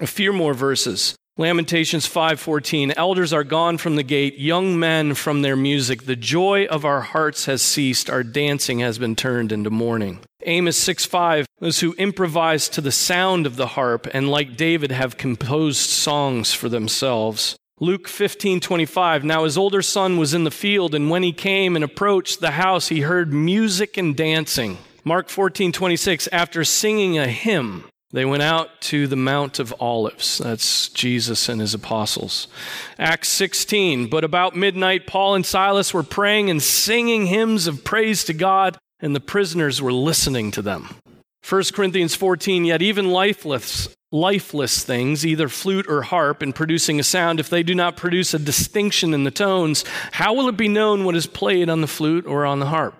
A 0.00 0.06
few 0.06 0.32
more 0.32 0.54
verses. 0.54 1.14
Lamentations 1.38 2.06
5:14 2.06 2.94
Elders 2.96 3.32
are 3.32 3.44
gone 3.44 3.76
from 3.76 3.96
the 3.96 4.02
gate 4.02 4.38
young 4.38 4.78
men 4.78 5.12
from 5.12 5.42
their 5.42 5.56
music. 5.56 6.06
The 6.06 6.16
joy 6.16 6.64
of 6.64 6.86
our 6.86 7.02
hearts 7.02 7.44
has 7.44 7.60
ceased 7.60 8.08
our 8.08 8.22
dancing 8.22 8.78
has 8.78 8.98
been 8.98 9.14
turned 9.14 9.52
into 9.52 9.68
mourning. 9.68 10.20
Amos 10.46 10.78
6:5 10.78 11.44
those 11.60 11.80
who 11.80 11.94
improvise 11.94 12.70
to 12.70 12.80
the 12.80 12.92
sound 12.92 13.46
of 13.46 13.56
the 13.56 13.68
harp 13.68 14.06
and 14.14 14.30
like 14.30 14.56
David 14.56 14.92
have 14.92 15.18
composed 15.18 15.90
songs 15.90 16.54
for 16.54 16.70
themselves. 16.70 17.56
Luke 17.80 18.08
15:25 18.08 19.22
Now 19.22 19.44
his 19.44 19.58
older 19.58 19.82
son 19.82 20.16
was 20.16 20.32
in 20.32 20.44
the 20.44 20.50
field 20.50 20.94
and 20.94 21.10
when 21.10 21.22
he 21.22 21.32
came 21.32 21.76
and 21.76 21.84
approached 21.84 22.40
the 22.40 22.52
house 22.52 22.88
he 22.88 23.00
heard 23.00 23.34
music 23.34 23.98
and 23.98 24.16
dancing 24.16 24.78
Mark 25.06 25.28
14:26 25.28 26.28
After 26.32 26.64
singing 26.64 27.16
a 27.16 27.28
hymn 27.28 27.84
they 28.10 28.24
went 28.24 28.42
out 28.42 28.80
to 28.80 29.06
the 29.06 29.14
Mount 29.14 29.60
of 29.60 29.72
Olives. 29.78 30.38
That's 30.38 30.88
Jesus 30.88 31.48
and 31.48 31.60
his 31.60 31.74
apostles. 31.74 32.48
Acts 32.98 33.28
16. 33.28 34.08
But 34.08 34.24
about 34.24 34.56
midnight, 34.56 35.06
Paul 35.06 35.36
and 35.36 35.46
Silas 35.46 35.94
were 35.94 36.02
praying 36.02 36.50
and 36.50 36.60
singing 36.60 37.26
hymns 37.26 37.68
of 37.68 37.84
praise 37.84 38.24
to 38.24 38.32
God, 38.32 38.78
and 38.98 39.14
the 39.14 39.20
prisoners 39.20 39.80
were 39.80 39.92
listening 39.92 40.50
to 40.52 40.62
them. 40.62 40.96
1 41.48 41.62
Corinthians 41.72 42.16
14. 42.16 42.64
Yet 42.64 42.82
even 42.82 43.10
lifeless, 43.10 43.88
lifeless 44.10 44.82
things, 44.82 45.24
either 45.24 45.48
flute 45.48 45.86
or 45.88 46.02
harp, 46.02 46.42
in 46.42 46.52
producing 46.52 46.98
a 46.98 47.04
sound, 47.04 47.38
if 47.38 47.48
they 47.48 47.62
do 47.62 47.76
not 47.76 47.96
produce 47.96 48.34
a 48.34 48.40
distinction 48.40 49.14
in 49.14 49.22
the 49.22 49.30
tones, 49.30 49.84
how 50.12 50.34
will 50.34 50.48
it 50.48 50.56
be 50.56 50.68
known 50.68 51.04
what 51.04 51.14
is 51.14 51.26
played 51.26 51.68
on 51.68 51.80
the 51.80 51.86
flute 51.86 52.26
or 52.26 52.44
on 52.44 52.58
the 52.58 52.66
harp? 52.66 52.94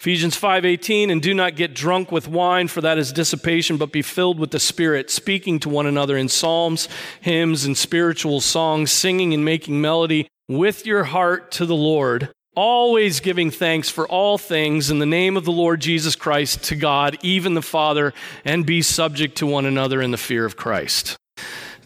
Ephesians 0.00 0.36
5:18 0.36 1.10
and 1.10 1.22
do 1.22 1.32
not 1.32 1.56
get 1.56 1.74
drunk 1.74 2.12
with 2.12 2.28
wine 2.28 2.68
for 2.68 2.80
that 2.80 2.98
is 2.98 3.12
dissipation 3.12 3.76
but 3.76 3.92
be 3.92 4.02
filled 4.02 4.38
with 4.38 4.50
the 4.50 4.60
spirit 4.60 5.10
speaking 5.10 5.58
to 5.58 5.68
one 5.68 5.86
another 5.86 6.16
in 6.16 6.28
psalms 6.28 6.88
hymns 7.22 7.64
and 7.64 7.76
spiritual 7.76 8.40
songs 8.40 8.92
singing 8.92 9.32
and 9.32 9.44
making 9.44 9.80
melody 9.80 10.28
with 10.48 10.86
your 10.86 11.04
heart 11.04 11.50
to 11.50 11.64
the 11.64 11.74
Lord 11.74 12.30
always 12.54 13.20
giving 13.20 13.50
thanks 13.50 13.88
for 13.88 14.06
all 14.06 14.38
things 14.38 14.90
in 14.90 14.98
the 14.98 15.06
name 15.06 15.36
of 15.36 15.44
the 15.44 15.52
Lord 15.52 15.80
Jesus 15.80 16.14
Christ 16.14 16.62
to 16.64 16.76
God 16.76 17.16
even 17.22 17.54
the 17.54 17.62
Father 17.62 18.12
and 18.44 18.66
be 18.66 18.82
subject 18.82 19.38
to 19.38 19.46
one 19.46 19.64
another 19.64 20.02
in 20.02 20.10
the 20.10 20.18
fear 20.18 20.44
of 20.44 20.56
Christ 20.56 21.16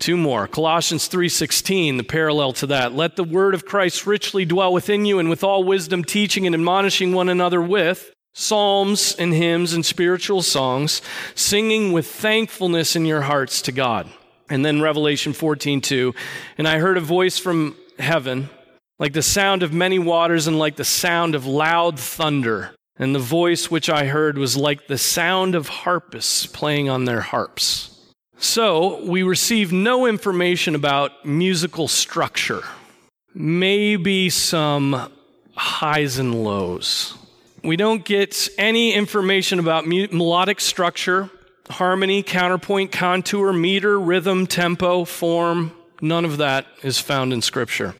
Two 0.00 0.16
more. 0.16 0.48
Colossians 0.48 1.08
3:16, 1.08 1.98
the 1.98 2.02
parallel 2.02 2.54
to 2.54 2.66
that. 2.68 2.94
Let 2.94 3.16
the 3.16 3.22
word 3.22 3.52
of 3.52 3.66
Christ 3.66 4.06
richly 4.06 4.46
dwell 4.46 4.72
within 4.72 5.04
you 5.04 5.18
and 5.18 5.28
with 5.28 5.44
all 5.44 5.62
wisdom 5.62 6.04
teaching 6.04 6.46
and 6.46 6.54
admonishing 6.54 7.12
one 7.12 7.28
another 7.28 7.60
with 7.60 8.10
psalms 8.32 9.14
and 9.18 9.34
hymns 9.34 9.74
and 9.74 9.84
spiritual 9.84 10.40
songs, 10.40 11.02
singing 11.34 11.92
with 11.92 12.06
thankfulness 12.06 12.96
in 12.96 13.04
your 13.04 13.22
hearts 13.22 13.60
to 13.60 13.72
God. 13.72 14.08
And 14.48 14.64
then 14.64 14.80
Revelation 14.80 15.34
14:2, 15.34 16.14
and 16.56 16.66
I 16.66 16.78
heard 16.78 16.96
a 16.96 17.02
voice 17.02 17.38
from 17.38 17.76
heaven 17.98 18.48
like 18.98 19.12
the 19.12 19.22
sound 19.22 19.62
of 19.62 19.72
many 19.72 19.98
waters 19.98 20.46
and 20.46 20.58
like 20.58 20.76
the 20.76 20.84
sound 20.84 21.34
of 21.34 21.44
loud 21.44 22.00
thunder. 22.00 22.74
And 22.98 23.14
the 23.14 23.18
voice 23.18 23.70
which 23.70 23.90
I 23.90 24.06
heard 24.06 24.38
was 24.38 24.56
like 24.56 24.86
the 24.86 24.98
sound 24.98 25.54
of 25.54 25.68
harpists 25.68 26.46
playing 26.46 26.88
on 26.88 27.04
their 27.04 27.20
harps. 27.20 27.90
So 28.42 29.04
we 29.04 29.22
receive 29.22 29.70
no 29.70 30.06
information 30.06 30.74
about 30.74 31.26
musical 31.26 31.88
structure, 31.88 32.62
maybe 33.34 34.30
some 34.30 35.12
highs 35.54 36.18
and 36.18 36.42
lows. 36.42 37.18
We 37.62 37.76
don't 37.76 38.02
get 38.02 38.48
any 38.56 38.94
information 38.94 39.58
about 39.58 39.86
mu- 39.86 40.08
melodic 40.10 40.58
structure, 40.60 41.28
harmony, 41.68 42.22
counterpoint, 42.22 42.92
contour, 42.92 43.52
meter, 43.52 44.00
rhythm, 44.00 44.46
tempo, 44.46 45.04
form. 45.04 45.72
None 46.00 46.24
of 46.24 46.38
that 46.38 46.66
is 46.82 46.98
found 46.98 47.34
in 47.34 47.42
Scripture. 47.42 47.94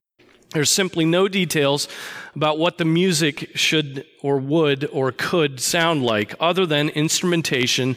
There's 0.54 0.70
simply 0.70 1.04
no 1.04 1.28
details 1.28 1.86
about 2.34 2.58
what 2.58 2.78
the 2.78 2.84
music 2.84 3.50
should 3.54 4.04
or 4.22 4.38
would 4.38 4.88
or 4.92 5.12
could 5.12 5.60
sound 5.60 6.02
like 6.02 6.34
other 6.40 6.66
than 6.66 6.88
instrumentation 6.88 7.96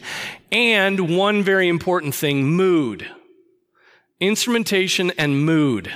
and 0.54 1.16
one 1.16 1.42
very 1.42 1.68
important 1.68 2.14
thing 2.14 2.44
mood. 2.44 3.10
Instrumentation 4.20 5.10
and 5.18 5.44
mood 5.44 5.92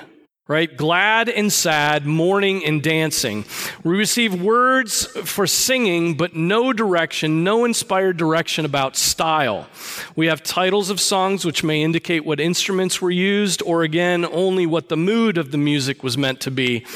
right? 0.48 0.78
Glad 0.78 1.28
and 1.28 1.52
sad, 1.52 2.06
mourning 2.06 2.64
and 2.64 2.82
dancing. 2.82 3.44
We 3.84 3.96
receive 3.96 4.40
words 4.42 5.04
for 5.06 5.46
singing, 5.46 6.16
but 6.16 6.34
no 6.34 6.72
direction, 6.72 7.44
no 7.44 7.66
inspired 7.66 8.16
direction 8.16 8.64
about 8.64 8.96
style. 8.96 9.68
We 10.16 10.26
have 10.28 10.42
titles 10.42 10.88
of 10.88 11.00
songs 11.00 11.44
which 11.44 11.62
may 11.62 11.82
indicate 11.82 12.24
what 12.24 12.40
instruments 12.40 13.02
were 13.02 13.10
used, 13.10 13.60
or 13.62 13.82
again, 13.82 14.24
only 14.24 14.64
what 14.64 14.88
the 14.88 14.96
mood 14.96 15.36
of 15.36 15.50
the 15.50 15.58
music 15.58 16.02
was 16.02 16.16
meant 16.16 16.40
to 16.40 16.50
be. 16.50 16.86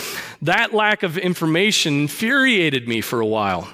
That 0.41 0.73
lack 0.73 1.03
of 1.03 1.19
information 1.19 2.03
infuriated 2.03 2.89
me 2.89 3.03
for 3.03 3.21
a 3.21 3.27
while. 3.27 3.69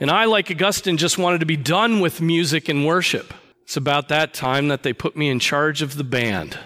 And 0.00 0.10
I, 0.10 0.26
like 0.26 0.50
Augustine, 0.50 0.96
just 0.96 1.18
wanted 1.18 1.40
to 1.40 1.46
be 1.46 1.56
done 1.56 1.98
with 2.00 2.20
music 2.20 2.68
and 2.68 2.86
worship. 2.86 3.34
It's 3.62 3.76
about 3.76 4.08
that 4.08 4.32
time 4.32 4.68
that 4.68 4.82
they 4.82 4.92
put 4.92 5.16
me 5.16 5.28
in 5.28 5.40
charge 5.40 5.82
of 5.82 5.96
the 5.96 6.04
band. 6.04 6.58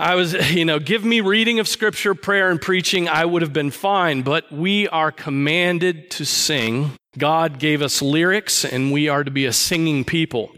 I 0.00 0.14
was, 0.14 0.54
you 0.54 0.64
know, 0.64 0.78
give 0.78 1.04
me 1.04 1.20
reading 1.20 1.58
of 1.58 1.66
scripture, 1.66 2.14
prayer, 2.14 2.50
and 2.50 2.60
preaching, 2.60 3.08
I 3.08 3.24
would 3.24 3.42
have 3.42 3.52
been 3.52 3.72
fine, 3.72 4.22
but 4.22 4.52
we 4.52 4.86
are 4.88 5.10
commanded 5.10 6.10
to 6.12 6.24
sing. 6.24 6.92
God 7.16 7.58
gave 7.58 7.82
us 7.82 8.00
lyrics, 8.00 8.64
and 8.64 8.92
we 8.92 9.08
are 9.08 9.24
to 9.24 9.30
be 9.30 9.44
a 9.44 9.52
singing 9.52 10.04
people. 10.04 10.52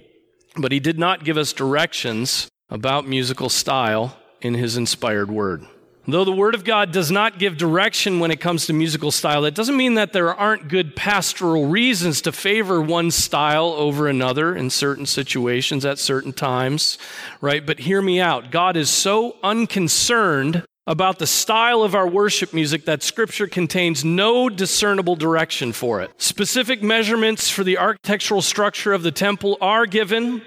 But 0.57 0.73
He 0.73 0.81
did 0.81 0.99
not 0.99 1.25
give 1.25 1.39
us 1.39 1.55
directions 1.55 2.51
about 2.69 3.09
musical 3.09 3.49
style 3.49 4.19
in 4.43 4.55
His 4.55 4.77
inspired 4.77 5.31
word. 5.31 5.65
Though 6.09 6.25
the 6.25 6.33
Word 6.33 6.55
of 6.55 6.65
God 6.65 6.93
does 6.93 7.11
not 7.11 7.39
give 7.39 7.57
direction 7.57 8.21
when 8.21 8.31
it 8.31 8.41
comes 8.41 8.67
to 8.67 8.73
musical 8.73 9.11
style, 9.11 9.43
that 9.43 9.55
doesn't 9.55 9.77
mean 9.77 9.95
that 9.95 10.13
there 10.13 10.35
aren't 10.35 10.69
good 10.69 10.97
pastoral 10.97 11.67
reasons 11.67 12.23
to 12.23 12.33
favor 12.33 12.81
one 12.81 13.11
style 13.11 13.67
over 13.67 14.09
another 14.09 14.57
in 14.57 14.71
certain 14.71 15.07
situations 15.07 15.85
at 15.85 15.99
certain 15.99 16.33
times, 16.33 16.99
right? 17.41 17.65
But 17.65 17.81
hear 17.81 18.01
me 18.01 18.21
out. 18.21 18.51
God 18.51 18.77
is 18.77 18.89
so 18.89 19.37
unconcerned 19.43 20.65
about 20.87 21.19
the 21.19 21.27
style 21.27 21.83
of 21.83 21.95
our 21.95 22.09
worship 22.09 22.53
music 22.55 22.87
that 22.87 23.03
Scripture 23.03 23.47
contains 23.47 24.05
no 24.05 24.49
discernible 24.49 25.15
direction 25.15 25.73
for 25.73 26.01
it. 26.01 26.11
Specific 26.21 26.83
measurements 26.83 27.51
for 27.51 27.63
the 27.63 27.79
architectural 27.79 28.43
structure 28.43 28.93
of 28.93 29.03
the 29.03 29.13
temple 29.13 29.59
are 29.61 29.87
given, 29.87 30.43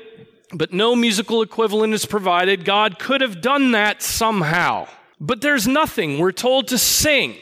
but 0.51 0.73
no 0.73 0.95
musical 0.95 1.41
equivalent 1.43 1.93
is 1.93 2.05
provided. 2.05 2.65
God 2.65 2.99
could 2.99 3.21
have 3.21 3.39
done 3.39 3.71
that 3.71 4.01
somehow. 4.01 4.87
But 5.19 5.41
there's 5.41 5.67
nothing. 5.67 6.19
We're 6.19 6.31
told 6.31 6.67
to 6.69 6.77
sing, 6.77 7.35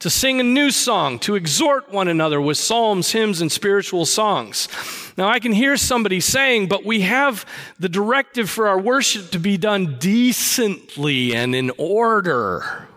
to 0.00 0.10
sing 0.10 0.40
a 0.40 0.44
new 0.44 0.70
song, 0.70 1.18
to 1.20 1.34
exhort 1.34 1.90
one 1.92 2.08
another 2.08 2.40
with 2.40 2.58
psalms, 2.58 3.12
hymns, 3.12 3.40
and 3.40 3.50
spiritual 3.50 4.06
songs. 4.06 4.68
Now, 5.16 5.28
I 5.28 5.38
can 5.38 5.52
hear 5.52 5.76
somebody 5.76 6.20
saying, 6.20 6.68
but 6.68 6.84
we 6.84 7.00
have 7.02 7.46
the 7.78 7.88
directive 7.88 8.50
for 8.50 8.68
our 8.68 8.78
worship 8.78 9.30
to 9.30 9.38
be 9.38 9.56
done 9.56 9.96
decently 9.98 11.34
and 11.34 11.54
in 11.54 11.70
order. 11.78 12.88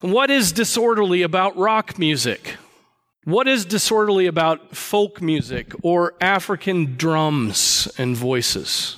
What 0.00 0.30
is 0.30 0.52
disorderly 0.52 1.22
about 1.22 1.56
rock 1.56 1.98
music? 1.98 2.56
What 3.24 3.46
is 3.46 3.66
disorderly 3.66 4.26
about 4.26 4.74
folk 4.74 5.20
music 5.20 5.72
or 5.82 6.14
African 6.20 6.96
drums 6.96 7.92
and 7.98 8.16
voices? 8.16 8.96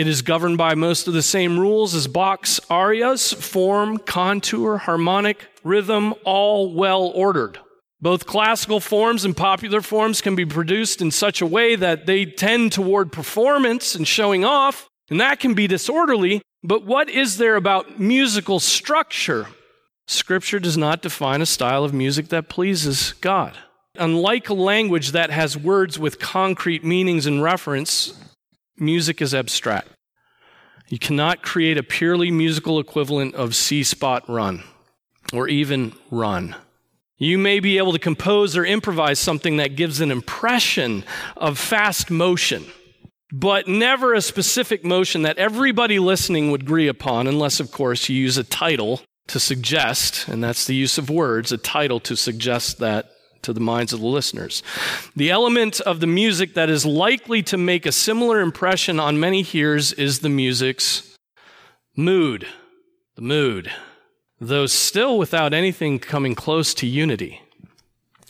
It 0.00 0.08
is 0.08 0.22
governed 0.22 0.56
by 0.56 0.76
most 0.76 1.08
of 1.08 1.12
the 1.12 1.20
same 1.20 1.60
rules 1.60 1.94
as 1.94 2.06
Bach's 2.06 2.58
arias 2.70 3.34
form, 3.34 3.98
contour, 3.98 4.78
harmonic, 4.78 5.46
rhythm, 5.62 6.14
all 6.24 6.74
well 6.74 7.12
ordered. 7.14 7.58
Both 8.00 8.24
classical 8.24 8.80
forms 8.80 9.26
and 9.26 9.36
popular 9.36 9.82
forms 9.82 10.22
can 10.22 10.34
be 10.34 10.46
produced 10.46 11.02
in 11.02 11.10
such 11.10 11.42
a 11.42 11.46
way 11.46 11.76
that 11.76 12.06
they 12.06 12.24
tend 12.24 12.72
toward 12.72 13.12
performance 13.12 13.94
and 13.94 14.08
showing 14.08 14.42
off, 14.42 14.88
and 15.10 15.20
that 15.20 15.38
can 15.38 15.52
be 15.52 15.66
disorderly. 15.66 16.40
But 16.64 16.86
what 16.86 17.10
is 17.10 17.36
there 17.36 17.56
about 17.56 18.00
musical 18.00 18.58
structure? 18.58 19.48
Scripture 20.06 20.60
does 20.60 20.78
not 20.78 21.02
define 21.02 21.42
a 21.42 21.46
style 21.46 21.84
of 21.84 21.92
music 21.92 22.28
that 22.28 22.48
pleases 22.48 23.12
God. 23.20 23.58
Unlike 23.96 24.48
a 24.48 24.54
language 24.54 25.12
that 25.12 25.28
has 25.28 25.58
words 25.58 25.98
with 25.98 26.18
concrete 26.18 26.82
meanings 26.82 27.26
and 27.26 27.42
reference, 27.42 28.14
music 28.76 29.20
is 29.20 29.34
abstract. 29.34 29.88
You 30.88 30.98
cannot 30.98 31.42
create 31.42 31.78
a 31.78 31.82
purely 31.82 32.30
musical 32.30 32.80
equivalent 32.80 33.34
of 33.34 33.54
See 33.54 33.82
Spot 33.82 34.28
Run 34.28 34.64
or 35.32 35.48
even 35.48 35.92
Run. 36.10 36.56
You 37.16 37.38
may 37.38 37.60
be 37.60 37.78
able 37.78 37.92
to 37.92 37.98
compose 37.98 38.56
or 38.56 38.64
improvise 38.64 39.18
something 39.18 39.58
that 39.58 39.76
gives 39.76 40.00
an 40.00 40.10
impression 40.10 41.04
of 41.36 41.58
fast 41.58 42.10
motion, 42.10 42.64
but 43.30 43.68
never 43.68 44.14
a 44.14 44.22
specific 44.22 44.84
motion 44.84 45.22
that 45.22 45.38
everybody 45.38 45.98
listening 45.98 46.50
would 46.50 46.62
agree 46.62 46.88
upon, 46.88 47.26
unless, 47.26 47.60
of 47.60 47.70
course, 47.70 48.08
you 48.08 48.16
use 48.16 48.38
a 48.38 48.42
title 48.42 49.02
to 49.28 49.38
suggest, 49.38 50.26
and 50.26 50.42
that's 50.42 50.64
the 50.64 50.74
use 50.74 50.98
of 50.98 51.10
words, 51.10 51.52
a 51.52 51.58
title 51.58 52.00
to 52.00 52.16
suggest 52.16 52.78
that 52.78 53.10
to 53.42 53.52
the 53.52 53.60
minds 53.60 53.92
of 53.92 54.00
the 54.00 54.06
listeners. 54.06 54.62
The 55.16 55.30
element 55.30 55.80
of 55.80 56.00
the 56.00 56.06
music 56.06 56.54
that 56.54 56.70
is 56.70 56.84
likely 56.84 57.42
to 57.44 57.56
make 57.56 57.86
a 57.86 57.92
similar 57.92 58.40
impression 58.40 59.00
on 59.00 59.20
many 59.20 59.42
hearers 59.42 59.92
is 59.92 60.20
the 60.20 60.28
music's 60.28 61.16
mood. 61.96 62.46
The 63.16 63.22
mood. 63.22 63.70
Though 64.40 64.66
still 64.66 65.18
without 65.18 65.52
anything 65.52 65.98
coming 65.98 66.34
close 66.34 66.74
to 66.74 66.86
unity. 66.86 67.42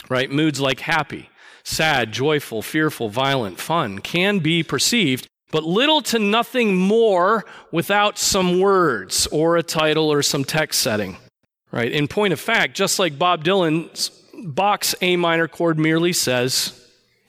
Right? 0.09 0.29
Moods 0.29 0.59
like 0.59 0.81
happy, 0.81 1.29
sad, 1.63 2.11
joyful, 2.11 2.61
fearful, 2.61 3.09
violent, 3.09 3.59
fun 3.59 3.99
can 3.99 4.39
be 4.39 4.61
perceived, 4.61 5.27
but 5.51 5.63
little 5.63 6.01
to 6.01 6.19
nothing 6.19 6.75
more 6.75 7.45
without 7.71 8.17
some 8.17 8.59
words 8.59 9.27
or 9.27 9.55
a 9.55 9.63
title 9.63 10.11
or 10.11 10.21
some 10.21 10.43
text 10.43 10.81
setting. 10.81 11.17
Right? 11.71 11.91
In 11.91 12.09
point 12.09 12.33
of 12.33 12.39
fact, 12.41 12.75
just 12.75 12.99
like 12.99 13.17
Bob 13.17 13.45
Dylan's 13.45 14.11
Bach's 14.43 14.95
A 15.01 15.15
minor 15.15 15.47
chord 15.47 15.77
merely 15.79 16.13
says 16.13 16.79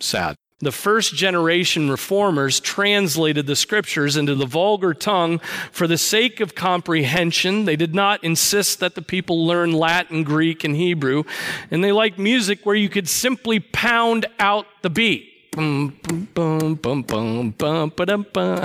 sad. 0.01 0.37
The 0.63 0.71
first 0.71 1.15
generation 1.17 1.91
reformers 1.91 2.61
translated 2.61 3.49
the 3.49 3.57
scriptures 3.57 4.17
into 4.17 4.37
the 4.37 4.47
vulgar 4.47 4.95
tongue 4.95 5.41
for 5.73 5.89
the 5.89 5.99
sake 5.99 6.39
of 6.39 6.55
comprehension. 6.55 7.65
They 7.65 7.75
did 7.75 7.97
not 7.97 8.23
insist 8.23 8.79
that 8.79 8.95
the 8.95 9.03
people 9.03 9.45
learn 9.45 9.73
Latin, 9.73 10.23
Greek, 10.23 10.63
and 10.63 10.77
Hebrew. 10.77 11.25
And 11.73 11.83
they 11.83 11.91
liked 11.91 12.17
music 12.17 12.65
where 12.65 12.77
you 12.77 12.89
could 12.89 13.09
simply 13.09 13.59
pound 13.59 14.27
out 14.39 14.67
the 14.83 14.91
beat. 14.91 15.31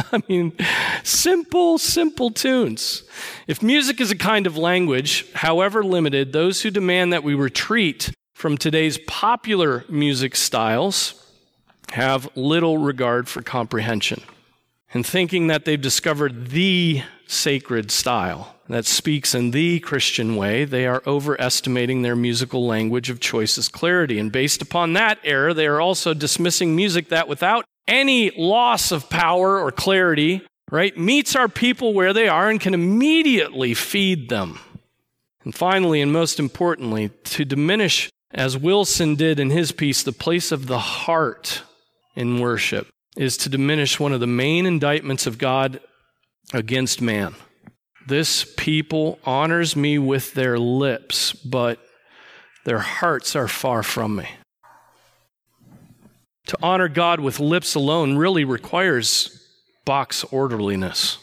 I 0.13 0.21
mean, 0.29 0.53
simple, 1.03 1.77
simple 1.79 2.29
tunes. 2.29 3.03
If 3.47 3.63
music 3.63 3.99
is 3.99 4.11
a 4.11 4.15
kind 4.15 4.45
of 4.45 4.55
language, 4.55 5.25
however 5.33 5.83
limited, 5.83 6.31
those 6.31 6.61
who 6.61 6.69
demand 6.69 7.11
that 7.11 7.23
we 7.23 7.33
retreat 7.33 8.11
from 8.37 8.55
today's 8.55 8.99
popular 9.07 9.83
music 9.89 10.35
styles 10.35 11.25
have 11.93 12.29
little 12.37 12.77
regard 12.77 13.27
for 13.27 13.41
comprehension 13.41 14.21
and 14.93 15.03
thinking 15.03 15.47
that 15.47 15.65
they've 15.65 15.81
discovered 15.81 16.49
the 16.49 17.01
sacred 17.25 17.89
style 17.89 18.55
that 18.69 18.85
speaks 18.85 19.33
in 19.33 19.49
the 19.49 19.79
Christian 19.79 20.35
way, 20.35 20.65
they 20.65 20.85
are 20.85 21.01
overestimating 21.07 22.03
their 22.03 22.15
musical 22.15 22.67
language 22.67 23.09
of 23.09 23.19
choice's 23.19 23.67
clarity. 23.69 24.19
And 24.19 24.31
based 24.31 24.61
upon 24.61 24.93
that 24.93 25.17
error, 25.23 25.51
they 25.51 25.65
are 25.65 25.81
also 25.81 26.13
dismissing 26.13 26.75
music 26.75 27.09
that 27.09 27.27
without 27.27 27.65
any 27.87 28.29
loss 28.37 28.91
of 28.91 29.09
power 29.09 29.59
or 29.59 29.71
clarity, 29.71 30.45
right, 30.69 30.95
meets 30.95 31.35
our 31.35 31.47
people 31.47 31.91
where 31.91 32.13
they 32.13 32.27
are 32.27 32.51
and 32.51 32.61
can 32.61 32.75
immediately 32.75 33.73
feed 33.73 34.29
them. 34.29 34.59
And 35.43 35.55
finally, 35.55 36.01
and 36.01 36.13
most 36.13 36.39
importantly, 36.39 37.09
to 37.23 37.43
diminish 37.43 38.11
as 38.31 38.57
Wilson 38.57 39.15
did 39.15 39.39
in 39.39 39.49
his 39.49 39.71
piece, 39.71 40.03
the 40.03 40.11
place 40.11 40.51
of 40.51 40.67
the 40.67 40.79
heart 40.79 41.63
in 42.15 42.39
worship 42.39 42.87
is 43.15 43.37
to 43.37 43.49
diminish 43.49 43.99
one 43.99 44.13
of 44.13 44.19
the 44.19 44.27
main 44.27 44.65
indictments 44.65 45.25
of 45.25 45.37
God 45.37 45.79
against 46.53 47.01
man. 47.01 47.35
This 48.07 48.53
people 48.57 49.19
honors 49.25 49.75
me 49.75 49.97
with 49.97 50.33
their 50.33 50.57
lips, 50.57 51.33
but 51.33 51.79
their 52.65 52.79
hearts 52.79 53.35
are 53.35 53.47
far 53.47 53.83
from 53.83 54.15
me. 54.17 54.27
To 56.47 56.57
honor 56.61 56.87
God 56.87 57.19
with 57.19 57.39
lips 57.39 57.75
alone 57.75 58.17
really 58.17 58.45
requires 58.45 59.45
Bach's 59.85 60.23
orderliness 60.25 61.17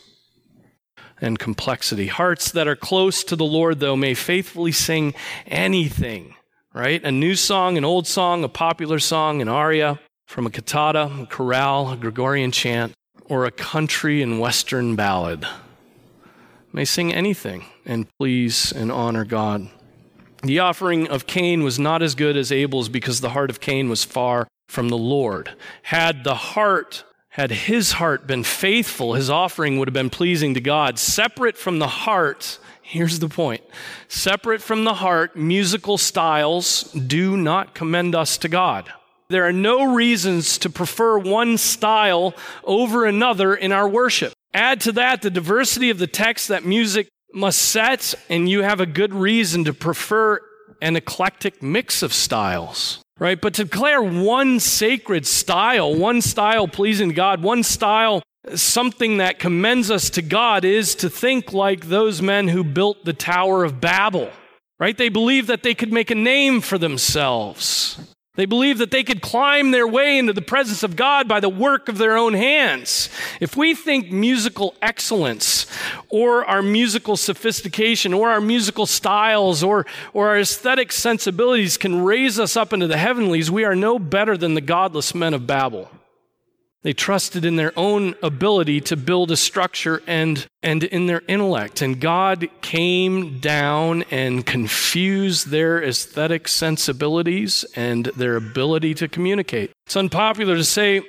and 1.20 1.38
complexity. 1.38 2.08
Hearts 2.08 2.50
that 2.52 2.68
are 2.68 2.76
close 2.76 3.24
to 3.24 3.36
the 3.36 3.44
Lord, 3.44 3.80
though, 3.80 3.96
may 3.96 4.14
faithfully 4.14 4.72
sing 4.72 5.14
anything 5.46 6.33
right? 6.74 7.02
A 7.04 7.12
new 7.12 7.36
song, 7.36 7.78
an 7.78 7.84
old 7.84 8.06
song, 8.06 8.44
a 8.44 8.48
popular 8.48 8.98
song, 8.98 9.40
an 9.40 9.48
aria 9.48 10.00
from 10.26 10.46
a 10.46 10.50
cantata, 10.50 11.10
a 11.22 11.26
chorale, 11.26 11.90
a 11.90 11.96
Gregorian 11.96 12.50
chant, 12.50 12.92
or 13.26 13.46
a 13.46 13.50
country 13.50 14.20
and 14.20 14.40
western 14.40 14.96
ballad. 14.96 15.46
May 16.72 16.84
sing 16.84 17.14
anything 17.14 17.64
and 17.86 18.06
please 18.18 18.72
and 18.72 18.90
honor 18.90 19.24
God. 19.24 19.70
The 20.42 20.58
offering 20.58 21.08
of 21.08 21.26
Cain 21.26 21.62
was 21.62 21.78
not 21.78 22.02
as 22.02 22.14
good 22.14 22.36
as 22.36 22.50
Abel's 22.52 22.88
because 22.88 23.20
the 23.20 23.30
heart 23.30 23.48
of 23.48 23.60
Cain 23.60 23.88
was 23.88 24.04
far 24.04 24.48
from 24.68 24.88
the 24.88 24.98
Lord. 24.98 25.50
Had 25.84 26.24
the 26.24 26.34
heart 26.34 27.04
had 27.34 27.50
his 27.50 27.92
heart 27.92 28.28
been 28.28 28.44
faithful, 28.44 29.14
his 29.14 29.28
offering 29.28 29.76
would 29.76 29.88
have 29.88 29.94
been 29.94 30.08
pleasing 30.08 30.54
to 30.54 30.60
God. 30.60 31.00
Separate 31.00 31.58
from 31.58 31.80
the 31.80 31.88
heart, 31.88 32.60
Here's 32.86 33.18
the 33.18 33.30
point 33.30 33.62
separate 34.08 34.60
from 34.60 34.84
the 34.84 34.94
heart, 34.94 35.36
musical 35.36 35.96
styles 35.96 36.82
do 36.92 37.34
not 37.36 37.74
commend 37.74 38.14
us 38.14 38.36
to 38.38 38.48
God. 38.48 38.92
There 39.30 39.46
are 39.46 39.52
no 39.52 39.94
reasons 39.94 40.58
to 40.58 40.70
prefer 40.70 41.18
one 41.18 41.56
style 41.56 42.34
over 42.62 43.06
another 43.06 43.54
in 43.54 43.72
our 43.72 43.88
worship. 43.88 44.34
Add 44.52 44.82
to 44.82 44.92
that 44.92 45.22
the 45.22 45.30
diversity 45.30 45.88
of 45.88 45.98
the 45.98 46.06
text 46.06 46.48
that 46.48 46.64
music 46.64 47.08
must 47.32 47.58
set, 47.58 48.14
and 48.28 48.48
you 48.48 48.62
have 48.62 48.80
a 48.80 48.86
good 48.86 49.14
reason 49.14 49.64
to 49.64 49.72
prefer 49.72 50.40
an 50.82 50.94
eclectic 50.94 51.62
mix 51.62 52.02
of 52.02 52.12
styles 52.12 53.02
right? 53.18 53.40
But 53.40 53.54
to 53.54 53.64
declare 53.64 54.02
one 54.02 54.60
sacred 54.60 55.26
style, 55.26 55.94
one 55.94 56.20
style 56.20 56.66
pleasing 56.66 57.10
to 57.10 57.14
God, 57.14 57.42
one 57.42 57.62
style 57.62 58.22
something 58.54 59.18
that 59.18 59.38
commends 59.38 59.90
us 59.90 60.10
to 60.10 60.22
God 60.22 60.64
is 60.64 60.94
to 60.96 61.08
think 61.08 61.52
like 61.52 61.86
those 61.86 62.20
men 62.20 62.48
who 62.48 62.64
built 62.64 63.04
the 63.04 63.12
Tower 63.12 63.64
of 63.64 63.80
Babel, 63.80 64.30
right? 64.78 64.96
They 64.96 65.08
believed 65.08 65.48
that 65.48 65.62
they 65.62 65.74
could 65.74 65.92
make 65.92 66.10
a 66.10 66.14
name 66.14 66.60
for 66.60 66.78
themselves. 66.78 67.98
They 68.36 68.46
believed 68.46 68.80
that 68.80 68.90
they 68.90 69.04
could 69.04 69.22
climb 69.22 69.70
their 69.70 69.86
way 69.86 70.18
into 70.18 70.32
the 70.32 70.42
presence 70.42 70.82
of 70.82 70.96
God 70.96 71.28
by 71.28 71.38
the 71.38 71.48
work 71.48 71.88
of 71.88 71.98
their 71.98 72.16
own 72.16 72.34
hands. 72.34 73.08
If 73.40 73.56
we 73.56 73.76
think 73.76 74.10
musical 74.10 74.74
excellence 74.82 75.66
or 76.08 76.44
our 76.44 76.60
musical 76.60 77.16
sophistication 77.16 78.12
or 78.12 78.30
our 78.30 78.40
musical 78.40 78.86
styles 78.86 79.62
or, 79.62 79.86
or 80.12 80.30
our 80.30 80.40
aesthetic 80.40 80.90
sensibilities 80.90 81.78
can 81.78 82.02
raise 82.02 82.40
us 82.40 82.56
up 82.56 82.72
into 82.72 82.88
the 82.88 82.96
heavenlies, 82.96 83.52
we 83.52 83.62
are 83.64 83.76
no 83.76 84.00
better 84.00 84.36
than 84.36 84.54
the 84.54 84.60
godless 84.60 85.14
men 85.14 85.32
of 85.32 85.46
Babel. 85.46 85.88
They 86.84 86.92
trusted 86.92 87.46
in 87.46 87.56
their 87.56 87.72
own 87.78 88.14
ability 88.22 88.82
to 88.82 88.96
build 88.96 89.30
a 89.30 89.38
structure 89.38 90.02
and, 90.06 90.46
and 90.62 90.84
in 90.84 91.06
their 91.06 91.22
intellect. 91.26 91.80
And 91.80 91.98
God 91.98 92.46
came 92.60 93.38
down 93.40 94.04
and 94.10 94.44
confused 94.44 95.48
their 95.48 95.82
aesthetic 95.82 96.46
sensibilities 96.46 97.64
and 97.74 98.04
their 98.16 98.36
ability 98.36 98.92
to 98.96 99.08
communicate. 99.08 99.72
It's 99.86 99.96
unpopular 99.96 100.56
to 100.56 100.64
say 100.64 101.00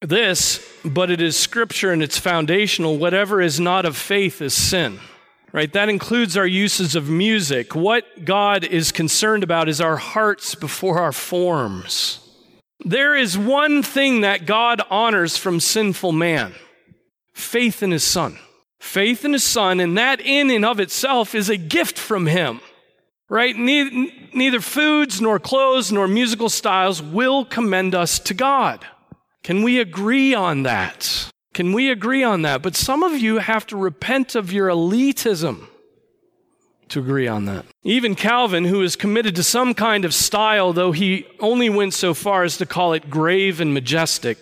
this, 0.00 0.66
but 0.86 1.10
it 1.10 1.20
is 1.20 1.36
scripture 1.36 1.92
and 1.92 2.02
it's 2.02 2.18
foundational. 2.18 2.96
Whatever 2.96 3.42
is 3.42 3.60
not 3.60 3.84
of 3.84 3.98
faith 3.98 4.40
is 4.40 4.54
sin. 4.54 5.00
right? 5.52 5.72
That 5.72 5.88
includes 5.88 6.36
our 6.36 6.46
uses 6.46 6.96
of 6.96 7.08
music. 7.10 7.74
What 7.74 8.24
God 8.24 8.64
is 8.64 8.90
concerned 8.90 9.44
about 9.44 9.68
is 9.68 9.80
our 9.80 9.96
hearts 9.96 10.54
before 10.54 10.98
our 10.98 11.12
forms. 11.12 12.23
There 12.80 13.14
is 13.14 13.38
one 13.38 13.82
thing 13.82 14.22
that 14.22 14.46
God 14.46 14.82
honors 14.90 15.36
from 15.36 15.60
sinful 15.60 16.12
man 16.12 16.54
faith 17.32 17.82
in 17.82 17.90
his 17.90 18.04
son. 18.04 18.38
Faith 18.78 19.24
in 19.24 19.32
his 19.32 19.44
son, 19.44 19.80
and 19.80 19.96
that 19.96 20.20
in 20.20 20.50
and 20.50 20.64
of 20.64 20.78
itself 20.78 21.34
is 21.34 21.48
a 21.48 21.56
gift 21.56 21.98
from 21.98 22.26
him, 22.26 22.60
right? 23.30 23.56
Neither, 23.56 24.60
foods, 24.60 25.22
nor 25.22 25.38
clothes, 25.38 25.90
nor 25.90 26.06
musical 26.06 26.50
styles 26.50 27.00
will 27.00 27.46
commend 27.46 27.94
us 27.94 28.18
to 28.18 28.34
God. 28.34 28.86
Can 29.42 29.62
we 29.62 29.80
agree 29.80 30.34
on 30.34 30.64
that? 30.64 31.30
Can 31.54 31.72
we 31.72 31.90
agree 31.90 32.22
on 32.22 32.42
that? 32.42 32.60
But 32.60 32.76
some 32.76 33.02
of 33.02 33.12
you 33.18 33.38
have 33.38 33.66
to 33.68 33.76
repent 33.76 34.34
of 34.34 34.52
your 34.52 34.68
elitism 34.68 35.68
to 36.88 37.00
agree 37.00 37.28
on 37.28 37.44
that. 37.46 37.64
Even 37.82 38.14
Calvin, 38.14 38.64
who 38.64 38.82
is 38.82 38.96
committed 38.96 39.36
to 39.36 39.42
some 39.42 39.74
kind 39.74 40.04
of 40.04 40.14
style, 40.14 40.72
though 40.72 40.92
he 40.92 41.26
only 41.40 41.68
went 41.68 41.94
so 41.94 42.14
far 42.14 42.44
as 42.44 42.56
to 42.58 42.66
call 42.66 42.92
it 42.92 43.10
grave 43.10 43.60
and 43.60 43.74
majestic, 43.74 44.38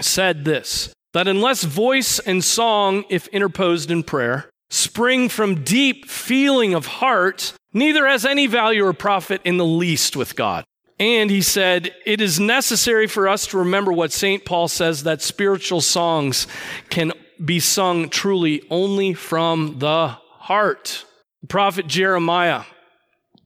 said 0.00 0.44
this 0.44 0.92
that 1.12 1.28
unless 1.28 1.64
voice 1.64 2.18
and 2.20 2.42
song, 2.42 3.04
if 3.10 3.26
interposed 3.28 3.90
in 3.90 4.02
prayer, 4.02 4.48
spring 4.70 5.28
from 5.28 5.62
deep 5.62 6.08
feeling 6.08 6.72
of 6.72 6.86
heart, 6.86 7.52
neither 7.74 8.06
has 8.06 8.24
any 8.24 8.46
value 8.46 8.84
or 8.84 8.94
profit 8.94 9.40
in 9.44 9.58
the 9.58 9.64
least 9.64 10.16
with 10.16 10.34
God. 10.34 10.64
And 10.98 11.30
he 11.30 11.42
said, 11.42 11.92
it 12.06 12.20
is 12.20 12.38
necessary 12.38 13.06
for 13.06 13.28
us 13.28 13.48
to 13.48 13.58
remember 13.58 13.92
what 13.92 14.12
St. 14.12 14.44
Paul 14.44 14.68
says 14.68 15.02
that 15.02 15.20
spiritual 15.20 15.80
songs 15.80 16.46
can 16.90 17.12
be 17.44 17.60
sung 17.60 18.08
truly 18.08 18.62
only 18.70 19.12
from 19.12 19.80
the 19.80 20.16
heart. 20.38 21.04
Prophet 21.48 21.86
Jeremiah 21.86 22.62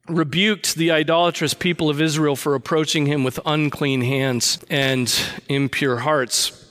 rebuked 0.09 0.75
the 0.75 0.93
idolatrous 0.93 1.55
people 1.55 1.91
of 1.91 2.01
Israel 2.01 2.37
for 2.37 2.55
approaching 2.55 3.07
him 3.07 3.25
with 3.25 3.41
unclean 3.45 4.03
hands 4.03 4.59
and 4.71 5.13
impure 5.49 5.99
hearts 5.99 6.67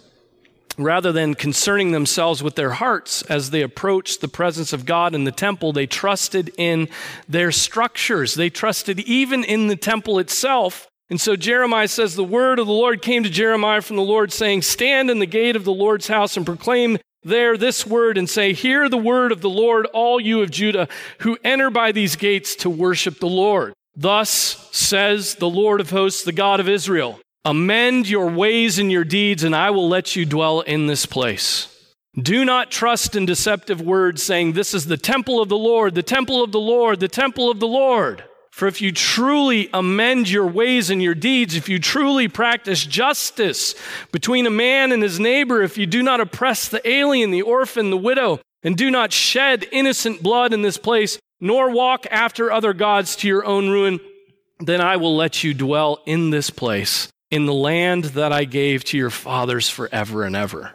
rather 0.78 1.12
than 1.12 1.34
concerning 1.34 1.92
themselves 1.92 2.44
with 2.44 2.56
their 2.56 2.72
hearts 2.72 3.22
as 3.24 3.50
they 3.50 3.62
approached 3.62 4.22
the 4.22 4.28
presence 4.28 4.74
of 4.74 4.86
God 4.86 5.16
in 5.16 5.24
the 5.24 5.32
temple, 5.32 5.72
they 5.72 5.88
trusted 5.88 6.54
in 6.58 6.90
their 7.28 7.52
structures. 7.52 8.36
They 8.36 8.50
trusted 8.50 9.00
even 9.02 9.44
in 9.44 9.68
the 9.68 9.76
temple 9.76 10.20
itself. 10.20 10.88
And 11.10 11.22
so 11.22 11.36
Jeremiah 11.36 11.88
says, 11.88 12.16
The 12.16 12.24
word 12.24 12.60
of 12.60 12.68
the 12.68 12.74
Lord 12.74 13.02
came 13.02 13.24
to 13.24 13.30
Jeremiah 13.30 13.82
from 13.82 13.96
the 13.96 14.02
Lord, 14.02 14.34
saying, 14.34 14.64
Stand 14.64 15.10
in 15.10 15.20
the 15.20 15.26
gate 15.26 15.56
of 15.56 15.64
the 15.64 15.74
Lord's 15.74 16.08
house 16.08 16.36
and 16.36 16.46
proclaim 16.46 16.98
there 17.26 17.58
this 17.58 17.86
word 17.86 18.18
and 18.18 18.30
say, 18.30 18.54
Hear 18.54 18.88
the 18.88 18.98
word 18.98 19.32
of 19.32 19.42
the 19.42 19.50
Lord, 19.50 19.88
all 19.88 20.22
you 20.22 20.42
of 20.42 20.52
Judah, 20.52 20.88
who 21.20 21.38
enter 21.44 21.70
by 21.70 21.92
these 21.92 22.16
gates 22.16 22.56
to 22.58 22.70
worship 22.70 23.20
the 23.20 23.28
Lord. 23.28 23.74
Thus 23.96 24.70
says 24.72 25.36
the 25.36 25.50
Lord 25.50 25.82
of 25.82 25.90
hosts, 25.90 26.24
the 26.24 26.32
God 26.32 26.60
of 26.60 26.70
Israel. 26.70 27.20
Amend 27.44 28.08
your 28.08 28.30
ways 28.30 28.80
and 28.80 28.92
your 28.92 29.04
deeds, 29.04 29.44
and 29.44 29.56
I 29.56 29.72
will 29.72 29.90
let 29.90 30.16
you 30.16 30.26
dwell 30.26 30.62
in 30.62 30.88
this 30.88 31.06
place. 31.06 31.68
Do 32.18 32.46
not 32.46 32.72
trust 32.72 33.16
in 33.16 33.26
deceptive 33.26 33.82
words 33.82 34.24
saying, 34.24 34.54
This 34.54 34.74
is 34.74 34.86
the 34.86 34.98
temple 34.98 35.42
of 35.42 35.50
the 35.50 35.58
Lord, 35.58 35.96
the 35.96 36.04
temple 36.04 36.44
of 36.44 36.52
the 36.52 36.60
Lord, 36.60 37.00
the 37.00 37.08
temple 37.08 37.52
of 37.52 37.60
the 37.60 37.68
Lord. 37.68 38.24
For 38.56 38.70
if 38.70 38.82
you 38.82 38.94
truly 38.94 39.70
amend 39.74 40.30
your 40.30 40.48
ways 40.48 40.90
and 40.90 41.04
your 41.04 41.14
deeds, 41.14 41.56
if 41.56 41.68
you 41.68 41.78
truly 41.78 42.30
practice 42.30 42.86
justice 42.86 43.76
between 44.14 44.48
a 44.48 44.50
man 44.50 44.94
and 44.94 45.04
his 45.04 45.20
neighbor, 45.20 45.62
if 45.62 45.78
you 45.78 45.86
do 45.86 46.02
not 46.02 46.22
oppress 46.22 46.70
the 46.70 46.90
alien, 46.90 47.32
the 47.32 47.42
orphan, 47.42 47.90
the 47.90 47.98
widow, 47.98 48.40
and 48.64 48.78
do 48.78 48.90
not 48.90 49.12
shed 49.12 49.68
innocent 49.74 50.24
blood 50.24 50.54
in 50.54 50.62
this 50.62 50.78
place, 50.78 51.20
nor 51.42 51.70
walk 51.70 52.08
after 52.10 52.50
other 52.50 52.72
gods 52.72 53.18
to 53.18 53.28
your 53.28 53.44
own 53.44 53.70
ruin, 53.70 54.00
then 54.62 54.80
I 54.80 54.96
will 54.96 55.18
let 55.18 55.44
you 55.44 55.54
dwell 55.54 56.02
in 56.06 56.30
this 56.30 56.50
place 56.50 57.10
in 57.30 57.48
the 57.48 57.54
land 57.54 58.06
that 58.06 58.32
I 58.32 58.46
gave 58.46 58.86
to 58.86 58.98
your 58.98 59.10
fathers 59.10 59.70
forever 59.70 60.24
and 60.24 60.34
ever. 60.34 60.72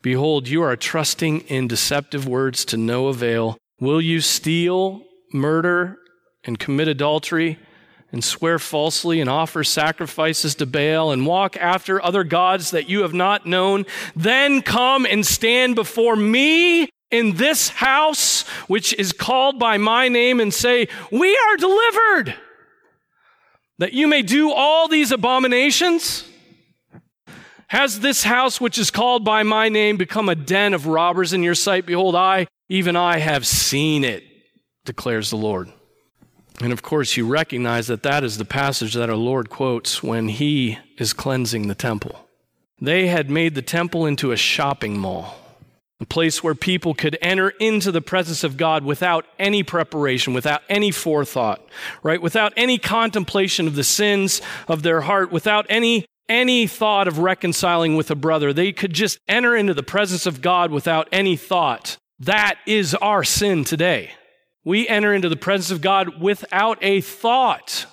Behold, 0.00 0.48
you 0.48 0.62
are 0.62 0.74
trusting 0.74 1.40
in 1.40 1.68
deceptive 1.68 2.26
words 2.26 2.64
to 2.64 2.78
no 2.78 3.08
avail. 3.08 3.58
Will 3.78 4.00
you 4.00 4.22
steal, 4.22 5.02
murder, 5.34 5.98
and 6.44 6.58
commit 6.58 6.88
adultery, 6.88 7.58
and 8.12 8.24
swear 8.24 8.58
falsely, 8.58 9.20
and 9.20 9.30
offer 9.30 9.62
sacrifices 9.62 10.54
to 10.56 10.66
Baal, 10.66 11.12
and 11.12 11.26
walk 11.26 11.56
after 11.56 12.02
other 12.02 12.24
gods 12.24 12.70
that 12.72 12.88
you 12.88 13.02
have 13.02 13.14
not 13.14 13.46
known? 13.46 13.86
Then 14.16 14.62
come 14.62 15.06
and 15.06 15.24
stand 15.24 15.76
before 15.76 16.16
me 16.16 16.90
in 17.10 17.36
this 17.36 17.68
house, 17.68 18.42
which 18.68 18.92
is 18.94 19.12
called 19.12 19.58
by 19.58 19.76
my 19.78 20.08
name, 20.08 20.40
and 20.40 20.52
say, 20.52 20.88
We 21.10 21.36
are 21.36 21.56
delivered 21.56 22.34
that 23.78 23.94
you 23.94 24.06
may 24.06 24.22
do 24.22 24.52
all 24.52 24.88
these 24.88 25.10
abominations? 25.10 26.24
Has 27.68 28.00
this 28.00 28.24
house, 28.24 28.60
which 28.60 28.78
is 28.78 28.90
called 28.90 29.24
by 29.24 29.42
my 29.42 29.68
name, 29.68 29.96
become 29.96 30.28
a 30.28 30.34
den 30.34 30.74
of 30.74 30.86
robbers 30.86 31.32
in 31.32 31.42
your 31.42 31.54
sight? 31.54 31.86
Behold, 31.86 32.14
I, 32.14 32.46
even 32.68 32.94
I, 32.94 33.18
have 33.18 33.46
seen 33.46 34.04
it, 34.04 34.24
declares 34.84 35.30
the 35.30 35.36
Lord. 35.36 35.72
And 36.60 36.72
of 36.72 36.82
course, 36.82 37.16
you 37.16 37.26
recognize 37.26 37.86
that 37.86 38.02
that 38.02 38.22
is 38.22 38.38
the 38.38 38.44
passage 38.44 38.94
that 38.94 39.08
our 39.08 39.16
Lord 39.16 39.48
quotes 39.48 40.02
when 40.02 40.28
he 40.28 40.78
is 40.98 41.12
cleansing 41.12 41.68
the 41.68 41.74
temple. 41.74 42.28
They 42.80 43.06
had 43.06 43.30
made 43.30 43.54
the 43.54 43.62
temple 43.62 44.06
into 44.06 44.32
a 44.32 44.36
shopping 44.36 44.98
mall 44.98 45.40
a 46.00 46.06
place 46.06 46.42
where 46.42 46.54
people 46.54 46.94
could 46.94 47.18
enter 47.20 47.50
into 47.50 47.92
the 47.92 48.00
presence 48.00 48.42
of 48.42 48.56
God 48.56 48.84
without 48.84 49.26
any 49.38 49.62
preparation, 49.62 50.32
without 50.32 50.62
any 50.68 50.90
forethought, 50.90 51.62
right? 52.02 52.22
Without 52.22 52.54
any 52.56 52.78
contemplation 52.78 53.66
of 53.66 53.76
the 53.76 53.84
sins 53.84 54.40
of 54.66 54.82
their 54.82 55.02
heart, 55.02 55.30
without 55.30 55.66
any 55.68 56.06
any 56.28 56.68
thought 56.68 57.08
of 57.08 57.18
reconciling 57.18 57.96
with 57.96 58.08
a 58.08 58.14
brother. 58.14 58.52
They 58.52 58.70
could 58.70 58.92
just 58.92 59.18
enter 59.26 59.56
into 59.56 59.74
the 59.74 59.82
presence 59.82 60.26
of 60.26 60.40
God 60.40 60.70
without 60.70 61.08
any 61.10 61.36
thought. 61.36 61.96
That 62.20 62.54
is 62.66 62.94
our 62.94 63.24
sin 63.24 63.64
today. 63.64 64.12
We 64.64 64.86
enter 64.86 65.14
into 65.14 65.28
the 65.28 65.36
presence 65.36 65.70
of 65.70 65.80
God 65.80 66.20
without 66.20 66.78
a 66.82 67.00
thought. 67.00 67.86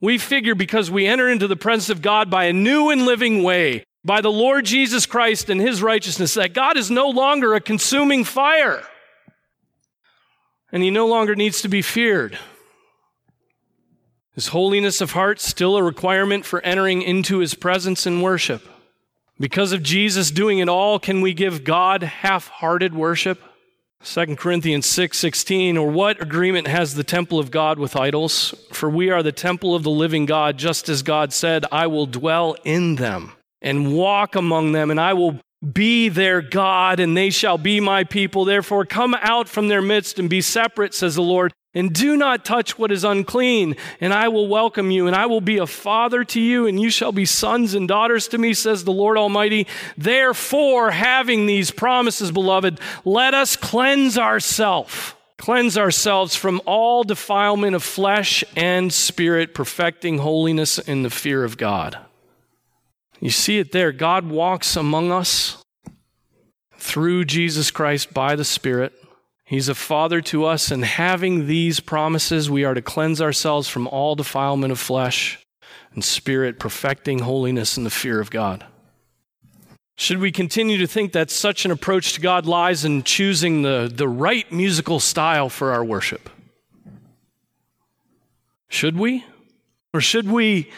We 0.00 0.18
figure 0.18 0.54
because 0.54 0.90
we 0.90 1.06
enter 1.06 1.28
into 1.28 1.46
the 1.46 1.56
presence 1.56 1.88
of 1.88 2.02
God 2.02 2.28
by 2.28 2.44
a 2.44 2.52
new 2.52 2.90
and 2.90 3.06
living 3.06 3.42
way, 3.42 3.84
by 4.04 4.20
the 4.20 4.32
Lord 4.32 4.64
Jesus 4.64 5.06
Christ 5.06 5.48
and 5.48 5.60
his 5.60 5.82
righteousness 5.82 6.34
that 6.34 6.54
God 6.54 6.76
is 6.76 6.90
no 6.90 7.08
longer 7.08 7.54
a 7.54 7.60
consuming 7.60 8.24
fire 8.24 8.82
and 10.72 10.82
he 10.82 10.90
no 10.90 11.06
longer 11.06 11.36
needs 11.36 11.62
to 11.62 11.68
be 11.68 11.82
feared. 11.82 12.38
Is 14.34 14.48
holiness 14.48 15.02
of 15.02 15.12
heart 15.12 15.40
still 15.40 15.76
a 15.76 15.82
requirement 15.82 16.46
for 16.46 16.62
entering 16.62 17.02
into 17.02 17.38
his 17.38 17.54
presence 17.54 18.06
in 18.06 18.22
worship? 18.22 18.66
Because 19.38 19.72
of 19.72 19.82
Jesus 19.82 20.30
doing 20.30 20.58
it 20.58 20.68
all, 20.68 20.98
can 20.98 21.20
we 21.20 21.34
give 21.34 21.64
God 21.64 22.02
half-hearted 22.02 22.94
worship? 22.94 23.42
2 24.04 24.36
Corinthians 24.36 24.86
6 24.86 25.16
16, 25.16 25.78
or 25.78 25.88
what 25.88 26.20
agreement 26.20 26.66
has 26.66 26.94
the 26.94 27.04
temple 27.04 27.38
of 27.38 27.52
God 27.52 27.78
with 27.78 27.94
idols? 27.94 28.52
For 28.72 28.90
we 28.90 29.10
are 29.10 29.22
the 29.22 29.30
temple 29.30 29.76
of 29.76 29.84
the 29.84 29.90
living 29.90 30.26
God, 30.26 30.58
just 30.58 30.88
as 30.88 31.02
God 31.02 31.32
said, 31.32 31.64
I 31.70 31.86
will 31.86 32.06
dwell 32.06 32.56
in 32.64 32.96
them 32.96 33.32
and 33.60 33.94
walk 33.94 34.34
among 34.34 34.72
them, 34.72 34.90
and 34.90 35.00
I 35.00 35.12
will 35.12 35.38
be 35.62 36.08
their 36.08 36.42
God, 36.42 36.98
and 36.98 37.16
they 37.16 37.30
shall 37.30 37.58
be 37.58 37.80
my 37.80 38.04
people. 38.04 38.44
Therefore, 38.44 38.84
come 38.84 39.14
out 39.20 39.48
from 39.48 39.68
their 39.68 39.82
midst 39.82 40.18
and 40.18 40.28
be 40.28 40.40
separate, 40.40 40.94
says 40.94 41.14
the 41.14 41.22
Lord, 41.22 41.52
and 41.74 41.92
do 41.92 42.16
not 42.16 42.44
touch 42.44 42.78
what 42.78 42.92
is 42.92 43.04
unclean, 43.04 43.76
and 44.00 44.12
I 44.12 44.28
will 44.28 44.48
welcome 44.48 44.90
you, 44.90 45.06
and 45.06 45.16
I 45.16 45.26
will 45.26 45.40
be 45.40 45.58
a 45.58 45.66
father 45.66 46.24
to 46.24 46.40
you, 46.40 46.66
and 46.66 46.80
you 46.80 46.90
shall 46.90 47.12
be 47.12 47.24
sons 47.24 47.74
and 47.74 47.88
daughters 47.88 48.28
to 48.28 48.38
me, 48.38 48.52
says 48.54 48.84
the 48.84 48.92
Lord 48.92 49.16
Almighty. 49.16 49.66
Therefore, 49.96 50.90
having 50.90 51.46
these 51.46 51.70
promises, 51.70 52.30
beloved, 52.30 52.78
let 53.04 53.32
us 53.32 53.56
cleanse 53.56 54.18
ourselves. 54.18 55.14
Cleanse 55.38 55.76
ourselves 55.78 56.36
from 56.36 56.60
all 56.66 57.02
defilement 57.02 57.74
of 57.74 57.82
flesh 57.82 58.44
and 58.54 58.92
spirit, 58.92 59.54
perfecting 59.54 60.18
holiness 60.18 60.78
in 60.78 61.02
the 61.02 61.10
fear 61.10 61.42
of 61.42 61.56
God. 61.56 61.98
You 63.22 63.30
see 63.30 63.60
it 63.60 63.70
there. 63.70 63.92
God 63.92 64.28
walks 64.28 64.74
among 64.74 65.12
us 65.12 65.62
through 66.76 67.24
Jesus 67.24 67.70
Christ 67.70 68.12
by 68.12 68.34
the 68.34 68.44
Spirit. 68.44 68.92
He's 69.44 69.68
a 69.68 69.76
father 69.76 70.20
to 70.22 70.44
us, 70.44 70.72
and 70.72 70.84
having 70.84 71.46
these 71.46 71.78
promises, 71.78 72.50
we 72.50 72.64
are 72.64 72.74
to 72.74 72.82
cleanse 72.82 73.20
ourselves 73.20 73.68
from 73.68 73.86
all 73.86 74.16
defilement 74.16 74.72
of 74.72 74.80
flesh 74.80 75.38
and 75.94 76.02
spirit, 76.02 76.58
perfecting 76.58 77.20
holiness 77.20 77.76
in 77.76 77.84
the 77.84 77.90
fear 77.90 78.18
of 78.18 78.28
God. 78.28 78.66
Should 79.96 80.18
we 80.18 80.32
continue 80.32 80.78
to 80.78 80.88
think 80.88 81.12
that 81.12 81.30
such 81.30 81.64
an 81.64 81.70
approach 81.70 82.14
to 82.14 82.20
God 82.20 82.44
lies 82.44 82.84
in 82.84 83.04
choosing 83.04 83.62
the, 83.62 83.88
the 83.94 84.08
right 84.08 84.50
musical 84.50 84.98
style 84.98 85.48
for 85.48 85.70
our 85.70 85.84
worship? 85.84 86.28
Should 88.68 88.98
we? 88.98 89.24
Or 89.94 90.00
should 90.00 90.28
we 90.28 90.72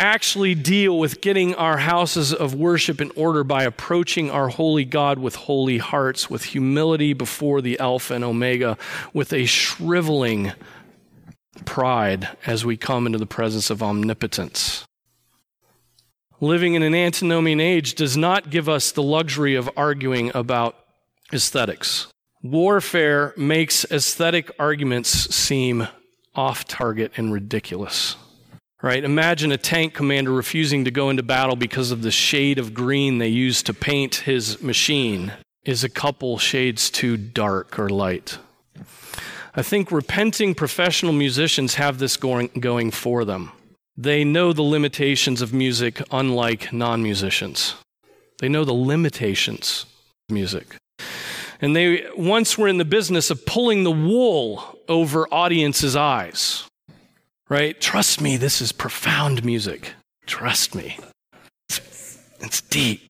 actually 0.00 0.54
deal 0.54 0.98
with 0.98 1.20
getting 1.20 1.54
our 1.54 1.76
houses 1.76 2.32
of 2.32 2.54
worship 2.54 3.00
in 3.00 3.10
order 3.14 3.44
by 3.44 3.64
approaching 3.64 4.30
our 4.30 4.48
holy 4.48 4.84
God 4.84 5.18
with 5.18 5.36
holy 5.36 5.78
hearts, 5.78 6.30
with 6.30 6.44
humility 6.44 7.12
before 7.12 7.60
the 7.60 7.78
Alpha 7.78 8.14
and 8.14 8.24
Omega, 8.24 8.78
with 9.12 9.32
a 9.32 9.44
shriveling 9.44 10.52
pride 11.66 12.28
as 12.46 12.64
we 12.64 12.76
come 12.76 13.06
into 13.06 13.18
the 13.18 13.26
presence 13.26 13.68
of 13.68 13.82
omnipotence. 13.82 14.86
Living 16.40 16.72
in 16.74 16.82
an 16.82 16.94
antinomian 16.94 17.60
age 17.60 17.94
does 17.94 18.16
not 18.16 18.48
give 18.48 18.68
us 18.68 18.92
the 18.92 19.02
luxury 19.02 19.54
of 19.54 19.68
arguing 19.76 20.30
about 20.34 20.74
aesthetics. 21.32 22.06
Warfare 22.42 23.34
makes 23.36 23.84
aesthetic 23.90 24.50
arguments 24.58 25.10
seem 25.10 25.86
off 26.34 26.64
target 26.64 27.12
and 27.18 27.30
ridiculous. 27.30 28.16
Right? 28.82 29.04
Imagine 29.04 29.52
a 29.52 29.58
tank 29.58 29.92
commander 29.92 30.32
refusing 30.32 30.84
to 30.86 30.90
go 30.90 31.10
into 31.10 31.22
battle 31.22 31.56
because 31.56 31.90
of 31.90 32.02
the 32.02 32.10
shade 32.10 32.58
of 32.58 32.72
green 32.72 33.18
they 33.18 33.28
use 33.28 33.62
to 33.64 33.74
paint 33.74 34.16
his 34.16 34.62
machine 34.62 35.32
is 35.64 35.84
a 35.84 35.88
couple 35.90 36.38
shades 36.38 36.88
too 36.88 37.16
dark 37.16 37.78
or 37.78 37.90
light. 37.90 38.38
I 39.54 39.62
think 39.62 39.90
repenting 39.90 40.54
professional 40.54 41.12
musicians 41.12 41.74
have 41.74 41.98
this 41.98 42.16
going, 42.16 42.48
going 42.58 42.90
for 42.90 43.24
them. 43.24 43.52
They 43.96 44.24
know 44.24 44.52
the 44.52 44.62
limitations 44.62 45.42
of 45.42 45.52
music, 45.52 46.00
unlike 46.10 46.72
non 46.72 47.02
musicians. 47.02 47.74
They 48.38 48.48
know 48.48 48.64
the 48.64 48.72
limitations 48.72 49.84
of 50.28 50.34
music. 50.34 50.76
And 51.60 51.76
they 51.76 52.06
once 52.16 52.56
were 52.56 52.68
in 52.68 52.78
the 52.78 52.86
business 52.86 53.30
of 53.30 53.44
pulling 53.44 53.84
the 53.84 53.90
wool 53.90 54.78
over 54.88 55.26
audiences' 55.30 55.96
eyes. 55.96 56.69
Right? 57.50 57.78
Trust 57.80 58.20
me, 58.20 58.36
this 58.36 58.62
is 58.62 58.70
profound 58.70 59.44
music. 59.44 59.94
Trust 60.24 60.74
me. 60.74 60.96
It's, 61.68 62.18
it's 62.40 62.60
deep. 62.62 63.06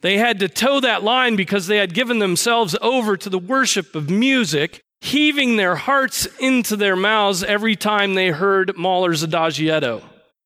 They 0.00 0.18
had 0.18 0.40
to 0.40 0.48
toe 0.48 0.80
that 0.80 1.04
line 1.04 1.36
because 1.36 1.68
they 1.68 1.76
had 1.76 1.94
given 1.94 2.18
themselves 2.18 2.76
over 2.82 3.16
to 3.16 3.30
the 3.30 3.38
worship 3.38 3.94
of 3.94 4.10
music, 4.10 4.80
heaving 5.00 5.56
their 5.56 5.76
hearts 5.76 6.26
into 6.40 6.76
their 6.76 6.96
mouths 6.96 7.44
every 7.44 7.76
time 7.76 8.14
they 8.14 8.30
heard 8.30 8.76
Mahler's 8.76 9.24
Adagietto 9.24 10.02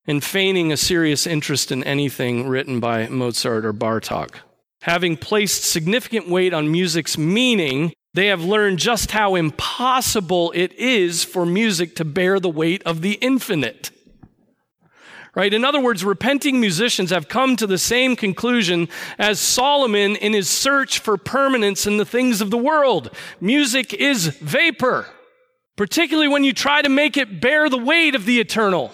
and 0.07 0.23
feigning 0.23 0.71
a 0.71 0.77
serious 0.77 1.27
interest 1.27 1.73
in 1.73 1.83
anything 1.85 2.49
written 2.49 2.81
by 2.81 3.09
Mozart 3.09 3.65
or 3.65 3.73
Bartok. 3.73 4.35
Having 4.83 5.17
placed 5.19 5.65
significant 5.65 6.29
weight 6.29 6.53
on 6.53 6.71
music's 6.71 7.17
meaning, 7.17 7.93
they 8.15 8.27
have 8.27 8.45
learned 8.45 8.79
just 8.79 9.13
how 9.13 9.35
impossible 9.35 10.53
it 10.55 10.73
is 10.75 11.25
for 11.25 11.47
music 11.47 11.97
to 11.97 12.05
bear 12.05 12.39
the 12.39 12.51
weight 12.51 12.83
of 12.85 13.01
the 13.01 13.13
infinite. 13.15 13.91
Right? 15.35 15.55
In 15.55 15.65
other 15.65 15.81
words, 15.81 16.05
repenting 16.05 16.61
musicians 16.61 17.09
have 17.09 17.27
come 17.27 17.57
to 17.57 17.67
the 17.67 17.79
same 17.79 18.17
conclusion 18.17 18.89
as 19.19 19.41
Solomon 19.41 20.15
in 20.17 20.35
his 20.35 20.51
search 20.51 20.99
for 20.99 21.17
permanence 21.17 21.87
in 21.87 21.97
the 21.97 22.05
things 22.05 22.43
of 22.43 22.51
the 22.51 22.59
world. 22.59 23.11
Music 23.41 23.95
is 23.95 24.27
vapor, 24.27 25.07
particularly 25.77 26.29
when 26.29 26.45
you 26.45 26.53
try 26.53 26.83
to 26.83 26.91
make 26.91 27.17
it 27.17 27.41
bear 27.41 27.71
the 27.71 27.79
weight 27.79 28.15
of 28.15 28.27
the 28.27 28.41
eternal. 28.41 28.93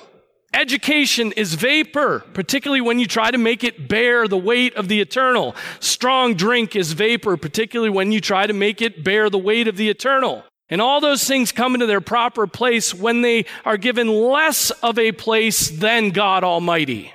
Education 0.55 1.33
is 1.33 1.55
vapor, 1.55 2.21
particularly 2.33 2.81
when 2.81 2.99
you 2.99 3.07
try 3.07 3.31
to 3.31 3.39
make 3.39 3.63
it 3.63 3.87
bear 3.87 4.27
the 4.27 4.39
weight 4.39 4.75
of 4.77 4.89
the 4.89 5.01
eternal. 5.01 5.55
Strong 5.79 6.35
drink 6.35 6.75
is 6.75 6.93
vapor, 6.93 7.37
particularly 7.37 7.91
when 7.91 8.13
you 8.13 8.21
try 8.21 8.47
to 8.47 8.55
make 8.55 8.81
it 8.81 9.05
bear 9.05 9.29
the 9.29 9.39
weight 9.39 9.69
of 9.69 9.77
the 9.77 9.91
eternal. 9.91 10.45
And 10.71 10.81
all 10.81 11.01
those 11.01 11.25
things 11.25 11.53
come 11.53 11.75
into 11.75 11.87
their 11.87 12.01
proper 12.01 12.47
place 12.47 12.95
when 12.95 13.23
they 13.23 13.45
are 13.65 13.77
given 13.77 14.09
less 14.09 14.71
of 14.71 14.99
a 14.99 15.13
place 15.13 15.69
than 15.69 16.11
God 16.11 16.45
Almighty. 16.45 17.13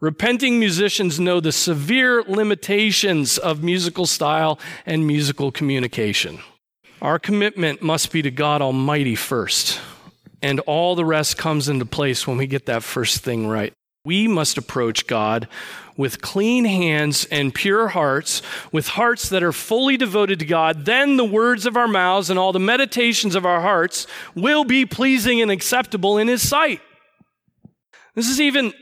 Repenting 0.00 0.58
musicians 0.58 1.20
know 1.20 1.40
the 1.40 1.52
severe 1.52 2.22
limitations 2.22 3.38
of 3.38 3.62
musical 3.62 4.06
style 4.06 4.58
and 4.84 5.06
musical 5.06 5.50
communication. 5.50 6.38
Our 7.00 7.18
commitment 7.18 7.82
must 7.82 8.12
be 8.12 8.22
to 8.22 8.30
God 8.30 8.62
Almighty 8.62 9.14
first 9.14 9.78
and 10.42 10.60
all 10.60 10.94
the 10.94 11.04
rest 11.04 11.38
comes 11.38 11.68
into 11.68 11.84
place 11.84 12.26
when 12.26 12.36
we 12.36 12.46
get 12.46 12.66
that 12.66 12.82
first 12.82 13.18
thing 13.18 13.46
right. 13.46 13.72
We 14.04 14.28
must 14.28 14.56
approach 14.56 15.08
God 15.08 15.48
with 15.96 16.20
clean 16.20 16.64
hands 16.64 17.26
and 17.30 17.52
pure 17.52 17.88
hearts, 17.88 18.40
with 18.70 18.88
hearts 18.88 19.28
that 19.30 19.42
are 19.42 19.52
fully 19.52 19.96
devoted 19.96 20.38
to 20.38 20.44
God. 20.44 20.84
Then 20.84 21.16
the 21.16 21.24
words 21.24 21.66
of 21.66 21.76
our 21.76 21.88
mouths 21.88 22.30
and 22.30 22.38
all 22.38 22.52
the 22.52 22.60
meditations 22.60 23.34
of 23.34 23.44
our 23.44 23.60
hearts 23.60 24.06
will 24.34 24.62
be 24.62 24.86
pleasing 24.86 25.40
and 25.40 25.50
acceptable 25.50 26.18
in 26.18 26.28
His 26.28 26.46
sight. 26.46 26.80
This 28.14 28.28
is 28.28 28.40
even 28.40 28.72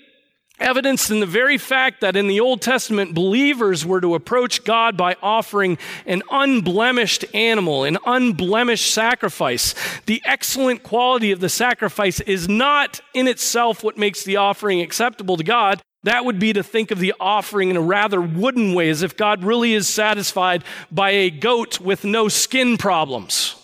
evidenced 0.64 1.10
in 1.10 1.20
the 1.20 1.26
very 1.26 1.58
fact 1.58 2.00
that 2.00 2.16
in 2.16 2.26
the 2.26 2.40
Old 2.40 2.62
Testament, 2.62 3.14
believers 3.14 3.84
were 3.84 4.00
to 4.00 4.14
approach 4.14 4.64
God 4.64 4.96
by 4.96 5.16
offering 5.22 5.78
an 6.06 6.22
unblemished 6.30 7.24
animal, 7.34 7.84
an 7.84 7.98
unblemished 8.06 8.92
sacrifice. 8.92 9.74
The 10.06 10.22
excellent 10.24 10.82
quality 10.82 11.30
of 11.30 11.40
the 11.40 11.48
sacrifice 11.48 12.20
is 12.20 12.48
not 12.48 13.00
in 13.12 13.28
itself 13.28 13.84
what 13.84 13.98
makes 13.98 14.24
the 14.24 14.36
offering 14.36 14.80
acceptable 14.80 15.36
to 15.36 15.44
God. 15.44 15.82
That 16.04 16.24
would 16.24 16.38
be 16.38 16.52
to 16.54 16.62
think 16.62 16.90
of 16.90 16.98
the 16.98 17.14
offering 17.20 17.70
in 17.70 17.76
a 17.76 17.80
rather 17.82 18.20
wooden 18.20 18.74
way, 18.74 18.90
as 18.90 19.02
if 19.02 19.16
God 19.16 19.44
really 19.44 19.74
is 19.74 19.88
satisfied 19.88 20.64
by 20.90 21.10
a 21.10 21.30
goat 21.30 21.80
with 21.80 22.04
no 22.04 22.28
skin 22.28 22.76
problems. 22.76 23.56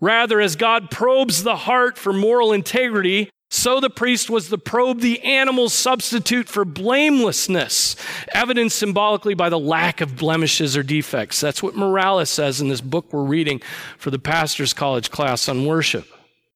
Rather, 0.00 0.40
as 0.40 0.56
God 0.56 0.90
probes 0.90 1.42
the 1.42 1.56
heart 1.56 1.98
for 1.98 2.12
moral 2.12 2.52
integrity, 2.52 3.30
so 3.52 3.80
the 3.80 3.90
priest 3.90 4.30
was 4.30 4.48
to 4.48 4.58
probe 4.58 5.00
the 5.00 5.20
animal's 5.22 5.74
substitute 5.74 6.48
for 6.48 6.64
blamelessness, 6.64 7.96
evidenced 8.32 8.78
symbolically 8.78 9.34
by 9.34 9.48
the 9.48 9.58
lack 9.58 10.00
of 10.00 10.16
blemishes 10.16 10.76
or 10.76 10.84
defects. 10.84 11.40
That's 11.40 11.60
what 11.60 11.74
Morales 11.74 12.30
says 12.30 12.60
in 12.60 12.68
this 12.68 12.80
book 12.80 13.12
we're 13.12 13.24
reading 13.24 13.60
for 13.98 14.12
the 14.12 14.20
pastor's 14.20 14.72
college 14.72 15.10
class 15.10 15.48
on 15.48 15.66
worship. 15.66 16.06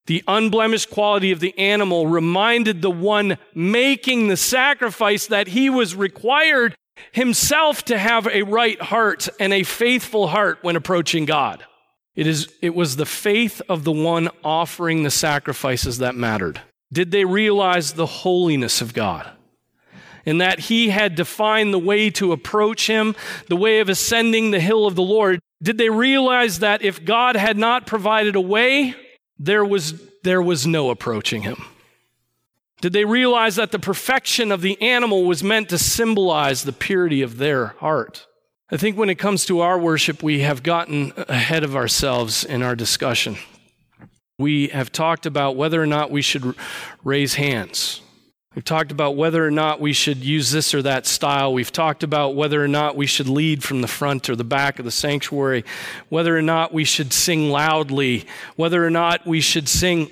The 0.06 0.22
unblemished 0.28 0.90
quality 0.90 1.32
of 1.32 1.40
the 1.40 1.58
animal 1.58 2.06
reminded 2.06 2.80
the 2.80 2.92
one 2.92 3.38
making 3.54 4.28
the 4.28 4.36
sacrifice 4.36 5.26
that 5.26 5.48
he 5.48 5.68
was 5.68 5.96
required 5.96 6.76
himself 7.10 7.84
to 7.86 7.98
have 7.98 8.28
a 8.28 8.42
right 8.42 8.80
heart 8.80 9.28
and 9.40 9.52
a 9.52 9.64
faithful 9.64 10.28
heart 10.28 10.58
when 10.62 10.76
approaching 10.76 11.24
God. 11.24 11.64
It, 12.14 12.28
is, 12.28 12.52
it 12.62 12.74
was 12.74 12.94
the 12.94 13.06
faith 13.06 13.60
of 13.68 13.82
the 13.82 13.90
one 13.90 14.28
offering 14.44 15.02
the 15.02 15.10
sacrifices 15.10 15.98
that 15.98 16.14
mattered. 16.14 16.60
Did 16.94 17.10
they 17.10 17.24
realize 17.24 17.92
the 17.92 18.06
holiness 18.06 18.80
of 18.80 18.94
God? 18.94 19.28
And 20.24 20.40
that 20.40 20.60
He 20.60 20.90
had 20.90 21.16
defined 21.16 21.74
the 21.74 21.78
way 21.78 22.08
to 22.10 22.30
approach 22.30 22.86
Him, 22.86 23.16
the 23.48 23.56
way 23.56 23.80
of 23.80 23.88
ascending 23.88 24.52
the 24.52 24.60
hill 24.60 24.86
of 24.86 24.94
the 24.94 25.02
Lord. 25.02 25.40
Did 25.60 25.76
they 25.76 25.90
realize 25.90 26.60
that 26.60 26.82
if 26.82 27.04
God 27.04 27.34
had 27.34 27.58
not 27.58 27.86
provided 27.86 28.36
a 28.36 28.40
way, 28.40 28.94
there 29.40 29.64
was, 29.64 30.00
there 30.22 30.40
was 30.40 30.68
no 30.68 30.90
approaching 30.90 31.42
Him? 31.42 31.64
Did 32.80 32.92
they 32.92 33.04
realize 33.04 33.56
that 33.56 33.72
the 33.72 33.78
perfection 33.80 34.52
of 34.52 34.60
the 34.60 34.80
animal 34.80 35.24
was 35.24 35.42
meant 35.42 35.70
to 35.70 35.78
symbolize 35.78 36.62
the 36.62 36.72
purity 36.72 37.22
of 37.22 37.38
their 37.38 37.68
heart? 37.80 38.26
I 38.70 38.76
think 38.76 38.96
when 38.96 39.10
it 39.10 39.16
comes 39.16 39.46
to 39.46 39.60
our 39.60 39.78
worship, 39.78 40.22
we 40.22 40.40
have 40.40 40.62
gotten 40.62 41.12
ahead 41.16 41.64
of 41.64 41.74
ourselves 41.74 42.44
in 42.44 42.62
our 42.62 42.76
discussion. 42.76 43.36
We 44.38 44.68
have 44.68 44.90
talked 44.90 45.26
about 45.26 45.56
whether 45.56 45.80
or 45.80 45.86
not 45.86 46.10
we 46.10 46.22
should 46.22 46.56
raise 47.04 47.34
hands. 47.34 48.00
We've 48.54 48.64
talked 48.64 48.92
about 48.92 49.16
whether 49.16 49.44
or 49.44 49.50
not 49.50 49.80
we 49.80 49.92
should 49.92 50.18
use 50.18 50.52
this 50.52 50.74
or 50.74 50.82
that 50.82 51.06
style. 51.06 51.52
We've 51.52 51.72
talked 51.72 52.04
about 52.04 52.36
whether 52.36 52.62
or 52.62 52.68
not 52.68 52.96
we 52.96 53.06
should 53.06 53.28
lead 53.28 53.64
from 53.64 53.80
the 53.80 53.88
front 53.88 54.28
or 54.28 54.36
the 54.36 54.44
back 54.44 54.78
of 54.78 54.84
the 54.84 54.92
sanctuary, 54.92 55.64
whether 56.08 56.36
or 56.36 56.42
not 56.42 56.72
we 56.72 56.84
should 56.84 57.12
sing 57.12 57.50
loudly, 57.50 58.26
whether 58.54 58.84
or 58.84 58.90
not 58.90 59.26
we 59.26 59.40
should 59.40 59.68
sing, 59.68 60.10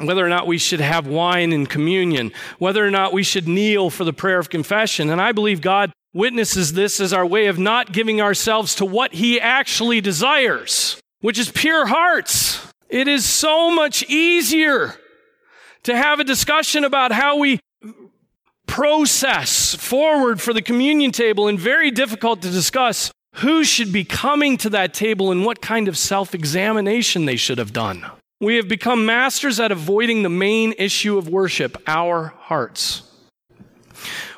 whether 0.00 0.24
or 0.24 0.28
not 0.28 0.46
we 0.46 0.58
should 0.58 0.80
have 0.80 1.08
wine 1.08 1.52
in 1.52 1.66
communion, 1.66 2.32
whether 2.58 2.84
or 2.84 2.92
not 2.92 3.12
we 3.12 3.24
should 3.24 3.48
kneel 3.48 3.90
for 3.90 4.04
the 4.04 4.12
prayer 4.12 4.38
of 4.38 4.50
confession. 4.50 5.10
And 5.10 5.20
I 5.20 5.32
believe 5.32 5.60
God 5.60 5.92
witnesses 6.12 6.74
this 6.74 7.00
as 7.00 7.12
our 7.12 7.26
way 7.26 7.46
of 7.46 7.58
not 7.58 7.92
giving 7.92 8.20
ourselves 8.20 8.76
to 8.76 8.84
what 8.84 9.14
He 9.14 9.40
actually 9.40 10.00
desires, 10.00 11.00
which 11.20 11.40
is 11.40 11.50
pure 11.50 11.86
hearts. 11.86 12.72
It 12.88 13.08
is 13.08 13.24
so 13.24 13.70
much 13.74 14.02
easier 14.04 14.94
to 15.84 15.96
have 15.96 16.20
a 16.20 16.24
discussion 16.24 16.84
about 16.84 17.12
how 17.12 17.38
we 17.38 17.60
process 18.66 19.74
forward 19.74 20.40
for 20.40 20.52
the 20.52 20.62
communion 20.62 21.12
table 21.12 21.48
and 21.48 21.58
very 21.58 21.90
difficult 21.90 22.42
to 22.42 22.50
discuss 22.50 23.12
who 23.36 23.64
should 23.64 23.92
be 23.92 24.04
coming 24.04 24.56
to 24.58 24.70
that 24.70 24.94
table 24.94 25.30
and 25.30 25.44
what 25.44 25.60
kind 25.60 25.88
of 25.88 25.98
self 25.98 26.34
examination 26.34 27.24
they 27.24 27.36
should 27.36 27.58
have 27.58 27.72
done. 27.72 28.04
We 28.40 28.56
have 28.56 28.68
become 28.68 29.06
masters 29.06 29.60
at 29.60 29.72
avoiding 29.72 30.22
the 30.22 30.28
main 30.28 30.74
issue 30.78 31.18
of 31.18 31.28
worship, 31.28 31.82
our 31.86 32.34
hearts. 32.38 33.02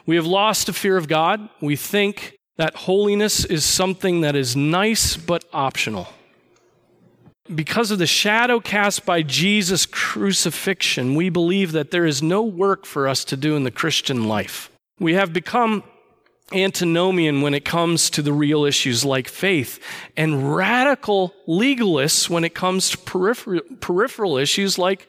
We 0.06 0.16
have 0.16 0.26
lost 0.26 0.68
a 0.68 0.72
fear 0.72 0.96
of 0.96 1.08
God. 1.08 1.48
We 1.60 1.76
think 1.76 2.36
that 2.56 2.74
holiness 2.74 3.44
is 3.44 3.64
something 3.64 4.20
that 4.20 4.36
is 4.36 4.56
nice 4.56 5.16
but 5.16 5.44
optional. 5.52 6.08
Because 7.54 7.90
of 7.90 7.98
the 7.98 8.06
shadow 8.06 8.60
cast 8.60 9.06
by 9.06 9.22
Jesus' 9.22 9.86
crucifixion, 9.86 11.14
we 11.14 11.28
believe 11.28 11.72
that 11.72 11.90
there 11.90 12.06
is 12.06 12.22
no 12.22 12.42
work 12.42 12.86
for 12.86 13.08
us 13.08 13.24
to 13.26 13.36
do 13.36 13.56
in 13.56 13.64
the 13.64 13.70
Christian 13.70 14.28
life. 14.28 14.70
We 14.98 15.14
have 15.14 15.32
become 15.32 15.84
antinomian 16.52 17.42
when 17.42 17.54
it 17.54 17.64
comes 17.64 18.08
to 18.10 18.22
the 18.22 18.32
real 18.32 18.64
issues 18.64 19.04
like 19.04 19.28
faith, 19.28 19.80
and 20.16 20.54
radical 20.54 21.34
legalists 21.48 22.30
when 22.30 22.44
it 22.44 22.54
comes 22.54 22.90
to 22.90 22.98
peripheral, 22.98 23.62
peripheral 23.80 24.36
issues 24.36 24.78
like 24.78 25.08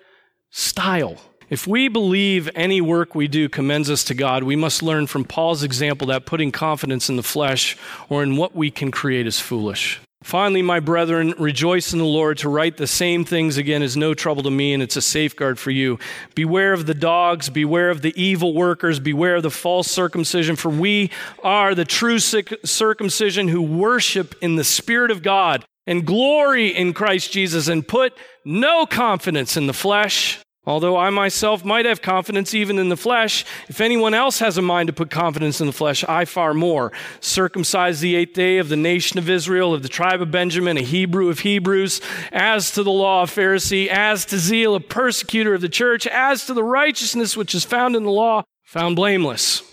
style. 0.49 1.17
If 1.49 1.65
we 1.65 1.87
believe 1.87 2.49
any 2.55 2.81
work 2.81 3.15
we 3.15 3.27
do 3.27 3.47
commends 3.47 3.89
us 3.89 4.03
to 4.05 4.13
God, 4.13 4.43
we 4.43 4.55
must 4.55 4.83
learn 4.83 5.07
from 5.07 5.23
Paul's 5.23 5.63
example 5.63 6.07
that 6.07 6.25
putting 6.25 6.51
confidence 6.51 7.07
in 7.07 7.15
the 7.15 7.23
flesh 7.23 7.77
or 8.09 8.21
in 8.23 8.35
what 8.35 8.55
we 8.55 8.69
can 8.69 8.91
create 8.91 9.27
is 9.27 9.39
foolish. 9.39 10.01
Finally, 10.23 10.61
my 10.61 10.79
brethren, 10.79 11.33
rejoice 11.37 11.93
in 11.93 11.99
the 11.99 12.05
Lord. 12.05 12.39
To 12.39 12.49
write 12.49 12.77
the 12.77 12.87
same 12.87 13.23
things 13.23 13.55
again 13.55 13.83
is 13.83 13.95
no 13.95 14.13
trouble 14.13 14.43
to 14.43 14.51
me, 14.51 14.73
and 14.73 14.81
it's 14.81 14.95
a 14.95 15.01
safeguard 15.01 15.59
for 15.59 15.71
you. 15.71 15.99
Beware 16.35 16.73
of 16.73 16.85
the 16.85 16.93
dogs, 16.93 17.49
beware 17.49 17.89
of 17.89 18.01
the 18.01 18.19
evil 18.21 18.53
workers, 18.53 18.99
beware 18.99 19.35
of 19.35 19.43
the 19.43 19.51
false 19.51 19.89
circumcision, 19.89 20.55
for 20.55 20.69
we 20.69 21.11
are 21.43 21.75
the 21.75 21.85
true 21.85 22.19
circumcision 22.19 23.47
who 23.47 23.61
worship 23.61 24.35
in 24.41 24.55
the 24.55 24.63
Spirit 24.63 25.11
of 25.11 25.21
God 25.21 25.63
and 25.85 26.05
glory 26.05 26.75
in 26.75 26.93
Christ 26.93 27.31
Jesus 27.31 27.67
and 27.67 27.87
put 27.87 28.17
no 28.43 28.85
confidence 28.85 29.55
in 29.55 29.67
the 29.67 29.73
flesh 29.73 30.39
Although 30.67 30.97
I 30.97 31.11
myself 31.11 31.63
might 31.63 31.85
have 31.85 32.01
confidence 32.01 32.53
even 32.53 32.77
in 32.77 32.89
the 32.89 32.97
flesh, 32.97 33.45
if 33.69 33.79
anyone 33.79 34.13
else 34.13 34.39
has 34.39 34.57
a 34.57 34.61
mind 34.61 34.87
to 34.87 34.93
put 34.93 35.09
confidence 35.09 35.61
in 35.61 35.65
the 35.65 35.71
flesh, 35.71 36.03
I 36.03 36.25
far 36.25 36.53
more. 36.53 36.91
Circumcised 37.21 38.01
the 38.01 38.17
eighth 38.17 38.33
day 38.33 38.57
of 38.57 38.67
the 38.67 38.75
nation 38.75 39.17
of 39.17 39.29
Israel, 39.29 39.73
of 39.73 39.81
the 39.81 39.87
tribe 39.87 40.21
of 40.21 40.29
Benjamin, 40.29 40.75
a 40.75 40.81
Hebrew 40.81 41.29
of 41.29 41.39
Hebrews, 41.39 42.01
as 42.33 42.71
to 42.71 42.83
the 42.83 42.91
law 42.91 43.23
of 43.23 43.31
Pharisee, 43.31 43.87
as 43.87 44.25
to 44.25 44.37
zeal, 44.37 44.75
a 44.75 44.81
persecutor 44.81 45.53
of 45.53 45.61
the 45.61 45.69
church, 45.69 46.05
as 46.05 46.45
to 46.47 46.53
the 46.53 46.65
righteousness 46.65 47.37
which 47.37 47.55
is 47.55 47.63
found 47.63 47.95
in 47.95 48.03
the 48.03 48.11
law, 48.11 48.43
found 48.65 48.97
blameless. 48.97 49.63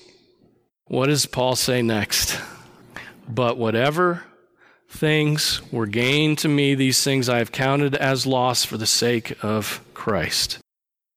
What 0.84 1.06
does 1.06 1.26
Paul 1.26 1.56
say 1.56 1.82
next? 1.82 2.38
But 3.28 3.58
whatever 3.58 4.22
things 4.88 5.60
were 5.72 5.86
gained 5.86 6.38
to 6.38 6.48
me, 6.48 6.76
these 6.76 7.02
things 7.02 7.28
I 7.28 7.38
have 7.38 7.50
counted 7.50 7.96
as 7.96 8.26
loss 8.26 8.64
for 8.64 8.76
the 8.76 8.86
sake 8.86 9.36
of 9.42 9.80
Christ. 9.92 10.60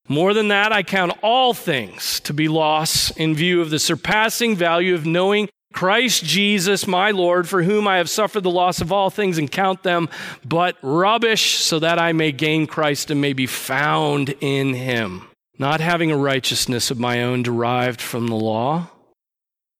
More 0.07 0.33
than 0.33 0.47
that, 0.49 0.71
I 0.71 0.83
count 0.83 1.17
all 1.21 1.53
things 1.53 2.19
to 2.21 2.33
be 2.33 2.47
loss 2.47 3.11
in 3.11 3.35
view 3.35 3.61
of 3.61 3.69
the 3.69 3.79
surpassing 3.79 4.55
value 4.55 4.95
of 4.95 5.05
knowing 5.05 5.49
Christ 5.73 6.23
Jesus, 6.23 6.87
my 6.87 7.11
Lord, 7.11 7.47
for 7.47 7.63
whom 7.63 7.87
I 7.87 7.97
have 7.97 8.09
suffered 8.09 8.43
the 8.43 8.49
loss 8.49 8.81
of 8.81 8.91
all 8.91 9.09
things 9.09 9.37
and 9.37 9.51
count 9.51 9.83
them 9.83 10.09
but 10.45 10.77
rubbish, 10.81 11.57
so 11.57 11.79
that 11.79 11.99
I 11.99 12.13
may 12.13 12.31
gain 12.31 12.67
Christ 12.67 13.11
and 13.11 13.19
may 13.19 13.33
be 13.33 13.45
found 13.45 14.33
in 14.39 14.73
him, 14.73 15.27
not 15.59 15.81
having 15.81 16.11
a 16.11 16.17
righteousness 16.17 16.89
of 16.89 16.99
my 16.99 17.21
own 17.21 17.43
derived 17.43 18.01
from 18.01 18.27
the 18.27 18.35
law 18.35 18.89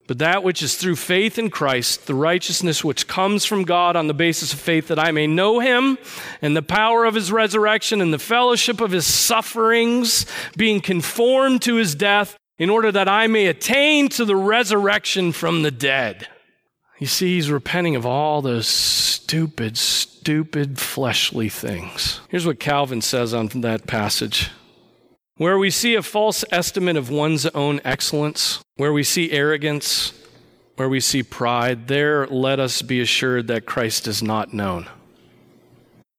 but 0.07 0.19
that 0.19 0.43
which 0.43 0.63
is 0.63 0.75
through 0.75 0.95
faith 0.95 1.37
in 1.37 1.49
Christ, 1.49 2.07
the 2.07 2.15
righteousness 2.15 2.83
which 2.83 3.07
comes 3.07 3.45
from 3.45 3.63
God 3.63 3.95
on 3.95 4.07
the 4.07 4.13
basis 4.13 4.53
of 4.53 4.59
faith, 4.59 4.87
that 4.87 4.97
I 4.97 5.11
may 5.11 5.27
know 5.27 5.59
him 5.59 5.97
and 6.41 6.55
the 6.55 6.61
power 6.61 7.05
of 7.05 7.15
his 7.15 7.31
resurrection 7.31 8.01
and 8.01 8.13
the 8.13 8.19
fellowship 8.19 8.79
of 8.79 8.91
his 8.91 9.05
sufferings, 9.05 10.25
being 10.55 10.79
conformed 10.79 11.61
to 11.63 11.75
his 11.75 11.93
death, 11.93 12.37
in 12.57 12.69
order 12.69 12.91
that 12.91 13.07
I 13.07 13.27
may 13.27 13.47
attain 13.47 14.09
to 14.09 14.25
the 14.25 14.35
resurrection 14.35 15.31
from 15.31 15.61
the 15.61 15.71
dead. 15.71 16.27
You 16.99 17.05
see, 17.05 17.35
he's 17.35 17.51
repenting 17.51 17.95
of 17.95 18.05
all 18.05 18.41
those 18.41 18.65
stupid, 18.65 19.77
stupid 19.77 20.79
fleshly 20.79 21.49
things. 21.49 22.21
Here's 22.29 22.47
what 22.47 22.59
Calvin 22.59 23.01
says 23.01 23.33
on 23.33 23.47
that 23.61 23.85
passage. 23.85 24.49
Where 25.35 25.59
we 25.59 25.69
see 25.69 25.93
a 25.93 26.01
false 26.01 26.43
estimate 26.49 26.97
of 26.97 27.11
one's 27.11 27.45
own 27.47 27.79
excellence, 27.83 28.59
where 28.77 28.93
we 28.93 29.03
see 29.03 29.31
arrogance, 29.31 30.13
where 30.75 30.87
we 30.87 30.99
see 30.99 31.23
pride, 31.23 31.87
there 31.87 32.27
let 32.27 32.59
us 32.59 32.81
be 32.81 33.01
assured 33.01 33.47
that 33.47 33.65
Christ 33.65 34.07
is 34.07 34.23
not 34.23 34.53
known. 34.53 34.87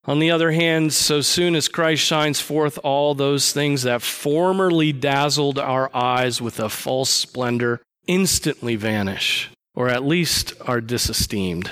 On 0.04 0.18
the 0.18 0.30
other 0.30 0.52
hand, 0.52 0.92
so 0.92 1.20
soon 1.20 1.54
as 1.54 1.68
Christ 1.68 2.02
shines 2.02 2.40
forth, 2.40 2.78
all 2.82 3.14
those 3.14 3.52
things 3.52 3.82
that 3.82 4.02
formerly 4.02 4.92
dazzled 4.92 5.58
our 5.58 5.94
eyes 5.94 6.40
with 6.40 6.58
a 6.58 6.68
false 6.68 7.10
splendor 7.10 7.82
instantly 8.06 8.74
vanish, 8.74 9.50
or 9.74 9.88
at 9.88 10.04
least 10.04 10.54
are 10.62 10.80
disesteemed. 10.80 11.70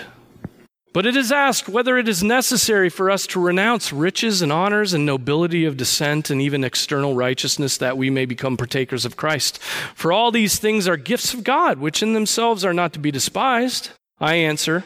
But 0.97 1.05
it 1.05 1.15
is 1.15 1.31
asked 1.31 1.69
whether 1.69 1.99
it 1.99 2.09
is 2.09 2.25
necessary 2.25 2.89
for 2.89 3.11
us 3.11 3.27
to 3.27 3.39
renounce 3.39 3.93
riches 3.93 4.41
and 4.41 4.51
honors 4.51 4.95
and 4.95 5.05
nobility 5.05 5.67
of 5.67 5.77
descent 5.77 6.31
and 6.31 6.41
even 6.41 6.65
external 6.65 7.15
righteousness 7.15 7.77
that 7.77 7.99
we 7.99 8.09
may 8.09 8.25
become 8.25 8.57
partakers 8.57 9.05
of 9.05 9.15
Christ. 9.15 9.59
For 9.95 10.11
all 10.11 10.31
these 10.31 10.59
things 10.59 10.89
are 10.89 10.97
gifts 10.97 11.35
of 11.35 11.45
God, 11.45 11.81
which 11.81 12.03
in 12.03 12.15
themselves 12.15 12.65
are 12.65 12.73
not 12.73 12.95
to 12.95 12.99
be 12.99 13.11
despised. 13.11 13.91
I 14.21 14.37
answer, 14.37 14.85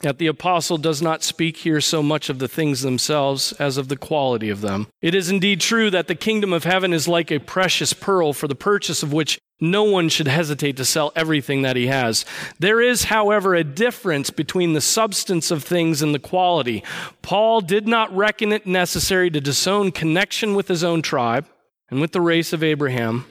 that 0.00 0.18
the 0.18 0.26
apostle 0.26 0.76
does 0.76 1.00
not 1.00 1.22
speak 1.22 1.58
here 1.58 1.80
so 1.80 2.02
much 2.02 2.28
of 2.28 2.40
the 2.40 2.48
things 2.48 2.82
themselves 2.82 3.52
as 3.60 3.76
of 3.76 3.86
the 3.86 3.96
quality 3.96 4.50
of 4.50 4.60
them. 4.60 4.88
It 5.00 5.14
is 5.14 5.30
indeed 5.30 5.60
true 5.60 5.88
that 5.90 6.08
the 6.08 6.16
kingdom 6.16 6.52
of 6.52 6.64
heaven 6.64 6.92
is 6.92 7.06
like 7.06 7.30
a 7.30 7.38
precious 7.38 7.92
pearl 7.92 8.32
for 8.32 8.48
the 8.48 8.56
purchase 8.56 9.04
of 9.04 9.12
which 9.12 9.38
no 9.62 9.84
one 9.84 10.08
should 10.08 10.26
hesitate 10.26 10.76
to 10.76 10.84
sell 10.84 11.12
everything 11.14 11.62
that 11.62 11.76
he 11.76 11.86
has. 11.86 12.24
There 12.58 12.80
is, 12.80 13.04
however, 13.04 13.54
a 13.54 13.64
difference 13.64 14.30
between 14.30 14.72
the 14.72 14.80
substance 14.80 15.50
of 15.50 15.62
things 15.62 16.02
and 16.02 16.14
the 16.14 16.18
quality. 16.18 16.82
Paul 17.22 17.60
did 17.60 17.86
not 17.86 18.14
reckon 18.14 18.52
it 18.52 18.66
necessary 18.66 19.30
to 19.30 19.40
disown 19.40 19.92
connection 19.92 20.54
with 20.54 20.68
his 20.68 20.82
own 20.82 21.00
tribe 21.00 21.46
and 21.88 22.00
with 22.00 22.12
the 22.12 22.20
race 22.20 22.52
of 22.52 22.64
Abraham 22.64 23.24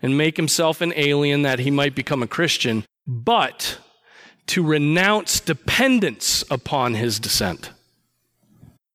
and 0.00 0.16
make 0.16 0.36
himself 0.36 0.80
an 0.80 0.92
alien 0.96 1.42
that 1.42 1.58
he 1.58 1.70
might 1.70 1.94
become 1.94 2.22
a 2.22 2.26
Christian, 2.26 2.84
but 3.06 3.78
to 4.46 4.62
renounce 4.62 5.40
dependence 5.40 6.44
upon 6.50 6.94
his 6.94 7.18
descent. 7.18 7.70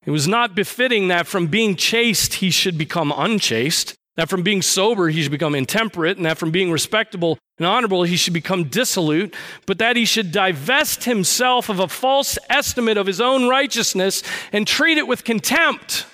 It 0.06 0.12
was 0.12 0.28
not 0.28 0.56
befitting 0.56 1.10
that 1.10 1.28
from 1.28 1.48
being 1.48 1.76
chaste 1.76 2.36
he 2.36 2.50
should 2.50 2.78
become 2.78 3.14
unchaste, 3.16 3.96
that 4.18 4.30
from 4.30 4.44
being 4.44 4.62
sober 4.62 5.10
he 5.10 5.22
should 5.22 5.32
become 5.32 5.56
intemperate, 5.56 6.18
and 6.18 6.26
that 6.26 6.38
from 6.38 6.52
being 6.52 6.72
respectable 6.72 7.38
and 7.58 7.66
honorable 7.66 8.04
he 8.04 8.18
should 8.18 8.34
become 8.34 8.66
dissolute, 8.66 9.34
but 9.66 9.78
that 9.78 9.96
he 9.96 10.06
should 10.06 10.32
divest 10.32 11.06
himself 11.06 11.70
of 11.70 11.80
a 11.80 11.88
false 11.88 12.38
estimate 12.50 12.98
of 12.98 13.08
his 13.08 13.22
own 13.22 13.48
righteousness 13.48 14.24
and 14.52 14.68
treat 14.68 14.98
it 14.98 15.08
with 15.08 15.24
contempt. 15.24 16.06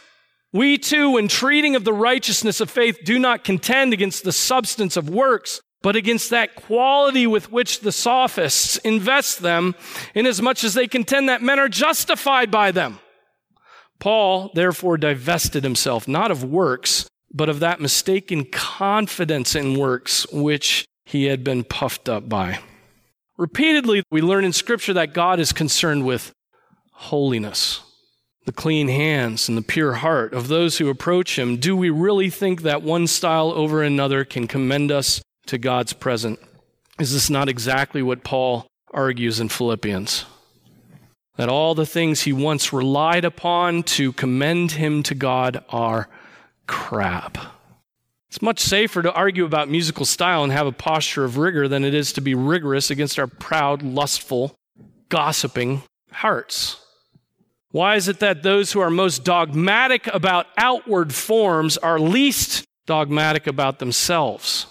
We 0.53 0.77
too, 0.77 1.11
when 1.11 1.27
treating 1.27 1.75
of 1.75 1.83
the 1.83 1.93
righteousness 1.93 2.61
of 2.61 2.69
faith, 2.69 2.99
do 3.03 3.19
not 3.19 3.43
contend 3.43 3.93
against 3.93 4.23
the 4.23 4.31
substance 4.31 4.95
of 4.95 5.09
works, 5.09 5.61
but 5.81 5.95
against 5.95 6.29
that 6.29 6.55
quality 6.55 7.27
with 7.27 7.51
which 7.51 7.81
the 7.81 7.91
sophists 7.91 8.77
invest 8.77 9.41
them, 9.41 9.75
inasmuch 10.15 10.63
as 10.63 10.73
they 10.73 10.87
contend 10.87 11.29
that 11.29 11.41
men 11.41 11.59
are 11.59 11.69
justified 11.69 12.49
by 12.49 12.71
them. 12.71 12.99
Paul 13.99 14.51
therefore 14.53 14.97
divested 14.97 15.63
himself 15.63 16.07
not 16.07 16.31
of 16.31 16.43
works, 16.43 17.07
but 17.37 17.49
of 17.49 17.59
that 17.59 17.79
mistaken 17.79 18.43
confidence 18.45 19.55
in 19.55 19.77
works 19.77 20.25
which 20.31 20.85
he 21.05 21.25
had 21.25 21.43
been 21.43 21.63
puffed 21.63 22.09
up 22.09 22.27
by. 22.27 22.59
Repeatedly, 23.37 24.03
we 24.09 24.21
learn 24.21 24.43
in 24.43 24.51
Scripture 24.51 24.93
that 24.93 25.13
God 25.13 25.39
is 25.39 25.53
concerned 25.53 26.05
with 26.05 26.33
holiness, 26.91 27.81
the 28.45 28.51
clean 28.51 28.87
hands, 28.87 29.47
and 29.47 29.55
the 29.55 29.61
pure 29.61 29.93
heart 29.93 30.33
of 30.33 30.47
those 30.47 30.79
who 30.79 30.89
approach 30.89 31.37
him. 31.37 31.57
Do 31.57 31.77
we 31.77 31.91
really 31.91 32.31
think 32.31 32.63
that 32.63 32.81
one 32.81 33.05
style 33.05 33.51
over 33.51 33.83
another 33.83 34.25
can 34.25 34.47
commend 34.47 34.91
us 34.91 35.21
to 35.45 35.59
God's 35.59 35.93
presence? 35.93 36.39
Is 36.99 37.13
this 37.13 37.29
not 37.29 37.47
exactly 37.47 38.01
what 38.01 38.23
Paul 38.23 38.65
argues 38.91 39.39
in 39.39 39.49
Philippians? 39.49 40.25
That 41.35 41.49
all 41.49 41.75
the 41.75 41.85
things 41.85 42.21
he 42.21 42.33
once 42.33 42.73
relied 42.73 43.23
upon 43.23 43.83
to 43.83 44.11
commend 44.13 44.71
him 44.71 45.03
to 45.03 45.13
God 45.13 45.63
are 45.69 46.09
crap. 46.67 47.37
It's 48.29 48.41
much 48.41 48.59
safer 48.59 49.01
to 49.01 49.13
argue 49.13 49.45
about 49.45 49.69
musical 49.69 50.05
style 50.05 50.43
and 50.43 50.51
have 50.51 50.67
a 50.67 50.71
posture 50.71 51.23
of 51.23 51.37
rigor 51.37 51.67
than 51.67 51.85
it 51.85 51.93
is 51.93 52.11
to 52.13 52.21
be 52.21 52.35
rigorous 52.35 52.91
against 52.91 53.17
our 53.17 53.27
proud, 53.27 53.81
lustful, 53.81 54.55
gossiping 55.09 55.83
hearts. 56.11 56.77
Why 57.71 57.95
is 57.95 58.07
it 58.07 58.19
that 58.19 58.43
those 58.43 58.71
who 58.71 58.79
are 58.79 58.89
most 58.89 59.23
dogmatic 59.23 60.07
about 60.07 60.47
outward 60.57 61.13
forms 61.13 61.77
are 61.77 61.99
least 61.99 62.65
dogmatic 62.85 63.47
about 63.47 63.79
themselves? 63.79 64.67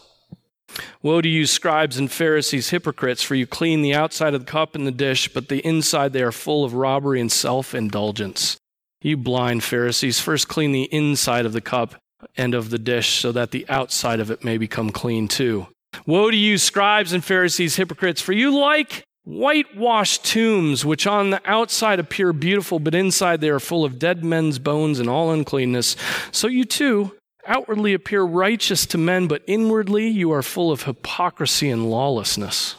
Woe 1.02 1.20
to 1.20 1.28
you, 1.28 1.46
scribes 1.46 1.98
and 1.98 2.10
Pharisees, 2.10 2.70
hypocrites, 2.70 3.22
for 3.22 3.34
you 3.34 3.46
clean 3.46 3.82
the 3.82 3.94
outside 3.94 4.34
of 4.34 4.44
the 4.44 4.50
cup 4.50 4.74
and 4.74 4.86
the 4.86 4.92
dish, 4.92 5.32
but 5.32 5.48
the 5.48 5.64
inside 5.66 6.12
they 6.12 6.22
are 6.22 6.32
full 6.32 6.64
of 6.64 6.74
robbery 6.74 7.20
and 7.20 7.32
self 7.32 7.74
indulgence. 7.74 8.58
You 9.00 9.16
blind 9.16 9.62
Pharisees, 9.62 10.20
first 10.20 10.48
clean 10.48 10.72
the 10.72 10.84
inside 10.84 11.46
of 11.46 11.52
the 11.52 11.60
cup 11.60 11.96
and 12.36 12.54
of 12.54 12.70
the 12.70 12.78
dish, 12.78 13.20
so 13.20 13.32
that 13.32 13.50
the 13.50 13.66
outside 13.68 14.20
of 14.20 14.30
it 14.30 14.44
may 14.44 14.58
become 14.58 14.90
clean 14.90 15.28
too. 15.28 15.66
Woe 16.06 16.30
to 16.30 16.36
you, 16.36 16.58
scribes 16.58 17.12
and 17.12 17.24
Pharisees, 17.24 17.76
hypocrites, 17.76 18.20
for 18.20 18.32
you 18.32 18.58
like 18.58 19.04
whitewashed 19.24 20.24
tombs, 20.24 20.84
which 20.84 21.06
on 21.06 21.30
the 21.30 21.40
outside 21.44 21.98
appear 21.98 22.32
beautiful, 22.32 22.78
but 22.78 22.94
inside 22.94 23.40
they 23.40 23.50
are 23.50 23.60
full 23.60 23.84
of 23.84 23.98
dead 23.98 24.24
men's 24.24 24.58
bones 24.58 24.98
and 24.98 25.08
all 25.08 25.30
uncleanness. 25.30 25.96
So 26.30 26.46
you 26.46 26.64
too 26.64 27.12
outwardly 27.46 27.92
appear 27.92 28.22
righteous 28.22 28.86
to 28.86 28.98
men, 28.98 29.26
but 29.26 29.42
inwardly 29.46 30.08
you 30.08 30.32
are 30.32 30.42
full 30.42 30.70
of 30.70 30.84
hypocrisy 30.84 31.70
and 31.70 31.90
lawlessness. 31.90 32.76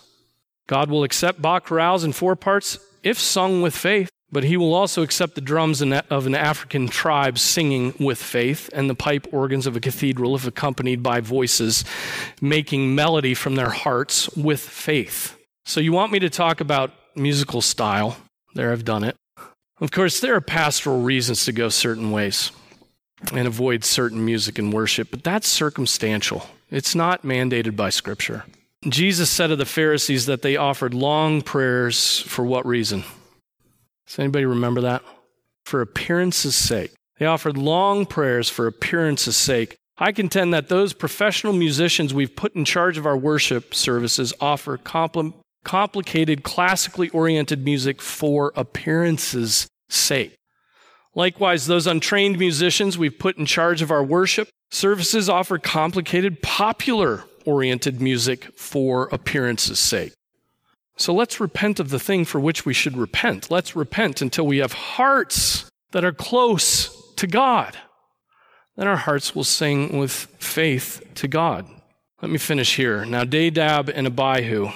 God 0.67 0.89
will 0.89 1.03
accept 1.03 1.41
Bach 1.41 1.69
in 1.71 2.13
four 2.13 2.35
parts 2.35 2.79
if 3.03 3.19
sung 3.19 3.61
with 3.61 3.75
faith, 3.75 4.09
but 4.31 4.43
he 4.43 4.57
will 4.57 4.73
also 4.73 5.03
accept 5.03 5.35
the 5.35 5.41
drums 5.41 5.81
of 5.81 6.27
an 6.27 6.35
African 6.35 6.87
tribe 6.87 7.39
singing 7.39 7.93
with 7.99 8.21
faith 8.21 8.69
and 8.73 8.89
the 8.89 8.95
pipe 8.95 9.27
organs 9.31 9.65
of 9.65 9.75
a 9.75 9.79
cathedral 9.79 10.35
if 10.35 10.45
accompanied 10.45 11.01
by 11.01 11.21
voices 11.21 11.85
making 12.41 12.93
melody 12.93 13.33
from 13.33 13.55
their 13.55 13.69
hearts 13.69 14.29
with 14.35 14.59
faith. 14.59 15.37
So, 15.65 15.79
you 15.79 15.93
want 15.93 16.11
me 16.11 16.19
to 16.19 16.29
talk 16.29 16.61
about 16.61 16.91
musical 17.15 17.61
style? 17.61 18.17
There, 18.53 18.71
I've 18.71 18.85
done 18.85 19.03
it. 19.03 19.15
Of 19.79 19.91
course, 19.91 20.19
there 20.19 20.35
are 20.35 20.41
pastoral 20.41 21.01
reasons 21.01 21.45
to 21.45 21.51
go 21.51 21.69
certain 21.69 22.11
ways 22.11 22.51
and 23.33 23.47
avoid 23.47 23.83
certain 23.83 24.23
music 24.25 24.59
and 24.59 24.73
worship, 24.73 25.09
but 25.11 25.23
that's 25.23 25.47
circumstantial. 25.47 26.47
It's 26.69 26.95
not 26.95 27.23
mandated 27.23 27.75
by 27.75 27.89
Scripture. 27.89 28.45
Jesus 28.87 29.29
said 29.29 29.51
of 29.51 29.57
the 29.57 29.65
Pharisees 29.65 30.25
that 30.27 30.41
they 30.41 30.55
offered 30.55 30.93
long 30.93 31.41
prayers 31.41 32.21
for 32.21 32.45
what 32.45 32.65
reason? 32.65 33.03
Does 34.07 34.19
anybody 34.19 34.45
remember 34.45 34.81
that? 34.81 35.03
For 35.65 35.81
appearance's 35.81 36.55
sake. 36.55 36.93
They 37.19 37.25
offered 37.25 37.57
long 37.57 38.05
prayers 38.05 38.49
for 38.49 38.67
appearance's 38.67 39.35
sake. 39.35 39.75
I 39.97 40.11
contend 40.11 40.53
that 40.53 40.69
those 40.69 40.93
professional 40.93 41.53
musicians 41.53 42.13
we've 42.13 42.35
put 42.35 42.55
in 42.55 42.65
charge 42.65 42.97
of 42.97 43.05
our 43.05 43.17
worship 43.17 43.73
services 43.73 44.33
offer 44.39 44.77
compl- 44.77 45.33
complicated, 45.63 46.43
classically 46.43 47.09
oriented 47.09 47.65
music 47.65 48.01
for 48.01 48.53
appearance's 48.55 49.67
sake. 49.89 50.35
Likewise, 51.15 51.65
those 51.65 51.87
untrained 51.87 52.37
musicians 52.37 52.97
we've 52.97 53.17
put 53.17 53.37
in 53.37 53.47
charge 53.47 53.81
of 53.81 53.89
our 53.89 54.03
worship 54.03 54.49
services 54.69 55.27
offer 55.27 55.57
complicated, 55.57 56.43
popular 56.43 57.23
oriented 57.43 57.99
music 57.99 58.55
for 58.55 59.09
appearance's 59.11 59.79
sake. 59.79 60.13
So 60.97 61.13
let's 61.13 61.39
repent 61.39 61.79
of 61.79 61.89
the 61.89 61.99
thing 61.99 62.25
for 62.25 62.39
which 62.39 62.65
we 62.65 62.73
should 62.73 62.97
repent. 62.97 63.51
Let's 63.51 63.75
repent 63.75 64.21
until 64.21 64.47
we 64.47 64.57
have 64.57 64.73
hearts 64.73 65.69
that 65.91 66.03
are 66.03 66.11
close 66.11 67.13
to 67.15 67.27
God. 67.27 67.77
Then 68.75 68.87
our 68.87 68.97
hearts 68.97 69.35
will 69.35 69.43
sing 69.43 69.97
with 69.97 70.11
faith 70.11 71.03
to 71.15 71.27
God. 71.27 71.67
Let 72.21 72.31
me 72.31 72.37
finish 72.37 72.75
here. 72.75 73.05
Now, 73.05 73.23
Nadab 73.23 73.89
and 73.89 74.07
Abihu 74.07 74.71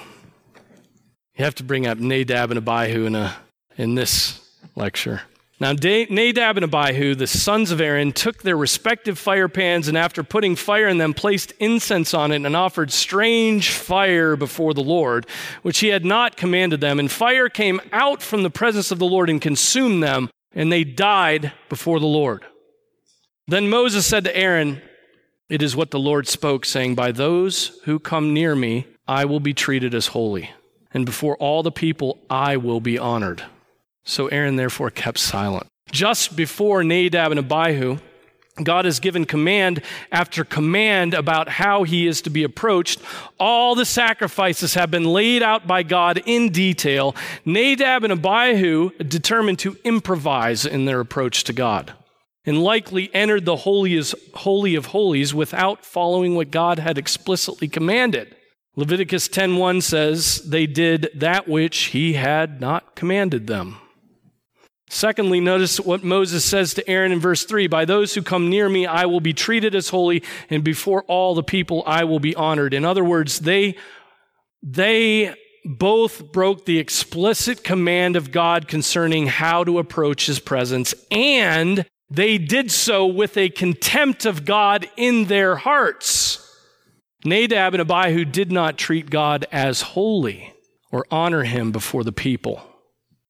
you 1.42 1.46
have 1.46 1.56
to 1.56 1.64
bring 1.64 1.88
up 1.88 1.98
Nadab 1.98 2.52
and 2.52 2.58
Abihu 2.58 3.06
in, 3.06 3.16
a, 3.16 3.36
in 3.76 3.96
this 3.96 4.40
lecture. 4.76 5.22
Now, 5.62 5.74
Nadab 5.74 6.58
and 6.58 6.64
Abihu, 6.64 7.14
the 7.14 7.28
sons 7.28 7.70
of 7.70 7.80
Aaron, 7.80 8.14
took 8.14 8.42
their 8.42 8.58
respective 8.58 9.20
fire 9.20 9.48
pans 9.48 9.88
and, 9.88 9.96
after 9.96 10.24
putting 10.24 10.56
fire 10.56 10.88
in 10.88 10.98
them, 10.98 11.14
placed 11.14 11.54
incense 11.60 12.16
on 12.16 12.32
it 12.32 12.44
and 12.44 12.56
offered 12.56 12.92
strange 12.92 13.70
fire 13.70 14.36
before 14.36 14.74
the 14.74 14.82
Lord, 14.82 15.28
which 15.62 15.78
he 15.78 15.90
had 15.90 16.04
not 16.04 16.36
commanded 16.36 16.82
them. 16.82 16.98
And 16.98 17.12
fire 17.12 17.48
came 17.48 17.80
out 17.94 18.24
from 18.24 18.42
the 18.42 18.50
presence 18.50 18.90
of 18.90 18.98
the 18.98 19.06
Lord 19.06 19.30
and 19.30 19.40
consumed 19.40 20.02
them, 20.02 20.32
and 20.52 20.72
they 20.72 20.84
died 20.84 21.52
before 21.70 22.00
the 22.00 22.08
Lord. 22.08 22.44
Then 23.48 23.70
Moses 23.70 24.04
said 24.04 24.24
to 24.24 24.36
Aaron, 24.36 24.82
It 25.48 25.62
is 25.62 25.76
what 25.76 25.92
the 25.92 26.00
Lord 26.00 26.28
spoke, 26.28 26.66
saying, 26.66 26.96
By 26.96 27.12
those 27.12 27.80
who 27.84 28.00
come 28.00 28.34
near 28.34 28.56
me, 28.56 28.88
I 29.08 29.26
will 29.26 29.40
be 29.40 29.54
treated 29.54 29.94
as 29.94 30.08
holy 30.08 30.50
and 30.92 31.06
before 31.06 31.38
all 31.38 31.62
the 31.62 31.72
people 31.72 32.18
I 32.32 32.58
will 32.58 32.82
be 32.82 32.98
honored. 32.98 33.44
So 34.12 34.28
Aaron 34.28 34.58
therefore 34.58 34.90
kept 34.92 35.20
silent. 35.20 35.68
Just 35.90 36.36
before 36.36 36.84
Nadab 36.84 37.32
and 37.32 37.40
Abihu, 37.40 37.98
God 38.62 38.84
has 38.84 39.00
given 39.00 39.24
command 39.24 39.82
after 40.12 40.44
command 40.44 41.14
about 41.14 41.48
how 41.48 41.84
he 41.84 42.08
is 42.08 42.22
to 42.24 42.30
be 42.30 42.44
approached. 42.44 43.00
All 43.40 43.74
the 43.74 43.86
sacrifices 43.86 44.74
have 44.74 44.92
been 44.92 45.06
laid 45.06 45.42
out 45.42 45.66
by 45.66 45.84
God 45.84 46.22
in 46.26 46.50
detail. 46.50 47.16
Nadab 47.46 48.04
and 48.04 48.12
Abihu 48.12 48.90
determined 48.98 49.60
to 49.60 49.78
improvise 49.86 50.66
in 50.66 50.84
their 50.84 51.00
approach 51.00 51.46
to 51.46 51.54
God 51.54 51.94
and 52.44 52.62
likely 52.62 53.10
entered 53.14 53.46
the 53.46 53.56
holy 53.56 54.76
of 54.76 54.86
holies 54.88 55.34
without 55.34 55.86
following 55.86 56.36
what 56.36 56.52
God 56.52 56.80
had 56.80 56.98
explicitly 56.98 57.70
commanded. 57.70 58.36
Leviticus 58.76 59.30
10:1 59.30 59.82
says 59.82 60.42
they 60.50 60.66
did 60.66 61.10
that 61.16 61.48
which 61.48 61.78
he 61.86 62.14
had 62.14 62.60
not 62.60 62.96
commanded 62.96 63.48
them. 63.48 63.78
Secondly, 64.94 65.40
notice 65.40 65.80
what 65.80 66.04
Moses 66.04 66.44
says 66.44 66.74
to 66.74 66.88
Aaron 66.90 67.14
in 67.14 67.20
verse 67.22 67.46
3 67.46 67.68
By 67.68 67.86
those 67.86 68.14
who 68.14 68.22
come 68.22 68.50
near 68.50 68.68
me, 68.68 68.86
I 68.86 69.06
will 69.06 69.22
be 69.22 69.32
treated 69.32 69.74
as 69.74 69.88
holy, 69.88 70.22
and 70.50 70.66
before 70.66 71.04
all 71.04 71.34
the 71.34 71.42
people, 71.42 71.82
I 71.88 72.04
will 72.04 72.20
be 72.20 72.36
honored. 72.36 72.74
In 72.74 72.84
other 72.84 73.04
words, 73.04 73.40
they, 73.40 73.78
they 74.62 75.34
both 75.64 76.34
broke 76.34 76.66
the 76.66 76.78
explicit 76.78 77.64
command 77.64 78.18
of 78.18 78.34
God 78.34 78.68
concerning 78.68 79.28
how 79.28 79.64
to 79.64 79.80
approach 79.80 80.26
his 80.26 80.40
presence, 80.40 80.94
and 81.10 81.86
they 82.10 82.38
did 82.38 82.70
so 82.70 83.06
with 83.06 83.38
a 83.38 83.48
contempt 83.48 84.26
of 84.26 84.44
God 84.44 84.90
in 84.98 85.26
their 85.26 85.56
hearts. 85.56 86.46
Nadab 87.24 87.76
and 87.76 87.82
Abihu 87.82 88.26
did 88.26 88.52
not 88.52 88.78
treat 88.78 89.10
God 89.10 89.46
as 89.54 89.82
holy 89.82 90.54
or 90.92 91.06
honor 91.10 91.44
him 91.44 91.72
before 91.72 92.04
the 92.04 92.12
people. 92.12 92.62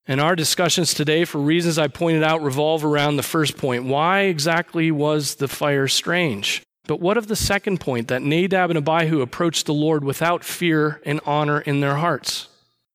And 0.07 0.19
our 0.19 0.35
discussions 0.35 0.93
today, 0.93 1.25
for 1.25 1.39
reasons 1.39 1.77
I 1.77 1.87
pointed 1.87 2.23
out, 2.23 2.41
revolve 2.41 2.83
around 2.83 3.17
the 3.17 3.23
first 3.23 3.57
point. 3.57 3.85
Why 3.85 4.21
exactly 4.21 4.91
was 4.91 5.35
the 5.35 5.47
fire 5.47 5.87
strange? 5.87 6.63
But 6.87 6.99
what 6.99 7.17
of 7.17 7.27
the 7.27 7.35
second 7.35 7.79
point, 7.79 8.07
that 8.07 8.23
Nadab 8.23 8.71
and 8.71 8.77
Abihu 8.77 9.21
approached 9.21 9.67
the 9.67 9.73
Lord 9.73 10.03
without 10.03 10.43
fear 10.43 10.99
and 11.05 11.21
honor 11.25 11.61
in 11.61 11.79
their 11.79 11.95
hearts? 11.95 12.47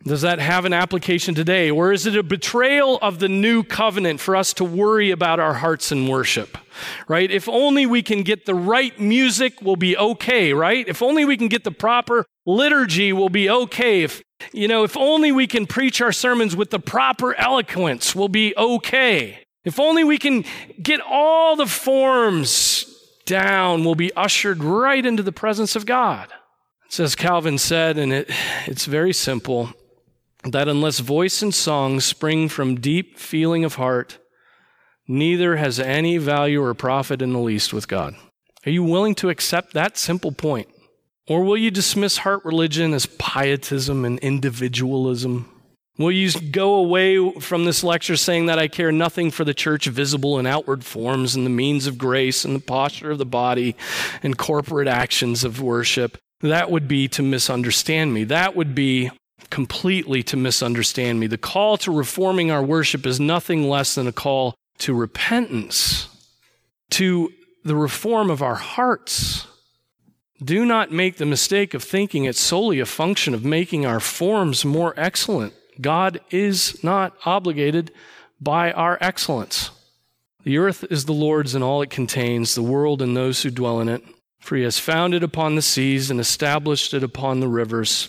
Does 0.04 0.22
that 0.22 0.38
have 0.38 0.64
an 0.64 0.72
application 0.72 1.34
today? 1.34 1.70
Or 1.70 1.92
is 1.92 2.06
it 2.06 2.16
a 2.16 2.22
betrayal 2.22 2.98
of 3.02 3.18
the 3.18 3.28
new 3.28 3.64
covenant 3.64 4.20
for 4.20 4.36
us 4.36 4.52
to 4.54 4.64
worry 4.64 5.10
about 5.10 5.40
our 5.40 5.54
hearts 5.54 5.90
in 5.90 6.06
worship? 6.06 6.58
Right? 7.08 7.30
If 7.30 7.48
only 7.48 7.86
we 7.86 8.02
can 8.02 8.22
get 8.22 8.46
the 8.46 8.54
right 8.54 8.98
music, 9.00 9.60
we'll 9.62 9.76
be 9.76 9.96
okay, 9.96 10.52
right? 10.52 10.86
If 10.86 11.02
only 11.02 11.24
we 11.24 11.36
can 11.36 11.48
get 11.48 11.64
the 11.64 11.72
proper 11.72 12.24
liturgy, 12.44 13.12
we'll 13.12 13.30
be 13.30 13.50
okay. 13.50 14.02
If, 14.02 14.22
you 14.52 14.68
know, 14.68 14.84
if 14.84 14.96
only 14.96 15.32
we 15.32 15.46
can 15.46 15.66
preach 15.66 16.00
our 16.00 16.12
sermons 16.12 16.54
with 16.54 16.70
the 16.70 16.78
proper 16.78 17.34
eloquence, 17.34 18.14
we'll 18.14 18.28
be 18.28 18.54
okay. 18.56 19.46
If 19.64 19.80
only 19.80 20.04
we 20.04 20.18
can 20.18 20.44
get 20.80 21.00
all 21.00 21.56
the 21.56 21.66
forms 21.66 22.84
down, 23.24 23.84
we'll 23.84 23.94
be 23.94 24.12
ushered 24.14 24.62
right 24.62 25.04
into 25.04 25.22
the 25.22 25.32
presence 25.32 25.74
of 25.74 25.86
God. 25.86 26.32
It's 26.86 27.00
as 27.00 27.16
Calvin 27.16 27.58
said, 27.58 27.98
and 27.98 28.12
it, 28.12 28.30
it's 28.66 28.86
very 28.86 29.12
simple 29.12 29.72
that 30.44 30.68
unless 30.68 31.00
voice 31.00 31.42
and 31.42 31.52
song 31.52 31.98
spring 31.98 32.48
from 32.48 32.80
deep 32.80 33.18
feeling 33.18 33.64
of 33.64 33.74
heart, 33.74 34.18
neither 35.08 35.56
has 35.56 35.80
any 35.80 36.18
value 36.18 36.62
or 36.62 36.74
profit 36.74 37.20
in 37.20 37.32
the 37.32 37.40
least 37.40 37.72
with 37.72 37.88
God. 37.88 38.14
Are 38.64 38.70
you 38.70 38.84
willing 38.84 39.14
to 39.16 39.28
accept 39.28 39.74
that 39.74 39.98
simple 39.98 40.32
point? 40.32 40.68
Or 41.28 41.42
will 41.42 41.56
you 41.56 41.70
dismiss 41.70 42.18
heart 42.18 42.44
religion 42.44 42.94
as 42.94 43.06
pietism 43.18 44.04
and 44.04 44.18
individualism? 44.20 45.50
Will 45.98 46.12
you 46.12 46.30
go 46.50 46.74
away 46.74 47.32
from 47.40 47.64
this 47.64 47.82
lecture 47.82 48.16
saying 48.16 48.46
that 48.46 48.58
I 48.58 48.68
care 48.68 48.92
nothing 48.92 49.30
for 49.30 49.44
the 49.44 49.54
church 49.54 49.86
visible 49.86 50.38
in 50.38 50.46
outward 50.46 50.84
forms 50.84 51.34
and 51.34 51.46
the 51.46 51.50
means 51.50 51.86
of 51.86 51.96
grace 51.96 52.44
and 52.44 52.54
the 52.54 52.60
posture 52.60 53.10
of 53.12 53.18
the 53.18 53.24
body 53.24 53.74
and 54.22 54.36
corporate 54.36 54.88
actions 54.88 55.42
of 55.42 55.60
worship? 55.60 56.18
That 56.42 56.70
would 56.70 56.86
be 56.86 57.08
to 57.08 57.22
misunderstand 57.22 58.12
me. 58.12 58.24
That 58.24 58.54
would 58.54 58.74
be 58.74 59.10
completely 59.48 60.22
to 60.24 60.36
misunderstand 60.36 61.18
me. 61.18 61.26
The 61.26 61.38
call 61.38 61.78
to 61.78 61.90
reforming 61.90 62.50
our 62.50 62.62
worship 62.62 63.06
is 63.06 63.18
nothing 63.18 63.68
less 63.68 63.94
than 63.94 64.06
a 64.06 64.12
call 64.12 64.54
to 64.78 64.92
repentance, 64.92 66.08
to 66.90 67.32
the 67.64 67.76
reform 67.76 68.30
of 68.30 68.42
our 68.42 68.54
hearts. 68.54 69.46
Do 70.42 70.66
not 70.66 70.92
make 70.92 71.16
the 71.16 71.26
mistake 71.26 71.72
of 71.72 71.82
thinking 71.82 72.24
it's 72.24 72.40
solely 72.40 72.78
a 72.80 72.86
function 72.86 73.34
of 73.34 73.44
making 73.44 73.86
our 73.86 74.00
forms 74.00 74.64
more 74.64 74.92
excellent. 74.96 75.54
God 75.80 76.20
is 76.30 76.82
not 76.84 77.14
obligated 77.24 77.92
by 78.40 78.72
our 78.72 78.98
excellence. 79.00 79.70
The 80.44 80.58
earth 80.58 80.84
is 80.90 81.06
the 81.06 81.12
Lord's 81.12 81.54
and 81.54 81.64
all 81.64 81.82
it 81.82 81.90
contains, 81.90 82.54
the 82.54 82.62
world 82.62 83.02
and 83.02 83.16
those 83.16 83.42
who 83.42 83.50
dwell 83.50 83.80
in 83.80 83.88
it. 83.88 84.02
For 84.40 84.56
he 84.56 84.62
has 84.62 84.78
founded 84.78 85.22
it 85.22 85.26
upon 85.26 85.54
the 85.54 85.62
seas 85.62 86.10
and 86.10 86.20
established 86.20 86.94
it 86.94 87.02
upon 87.02 87.40
the 87.40 87.48
rivers. 87.48 88.08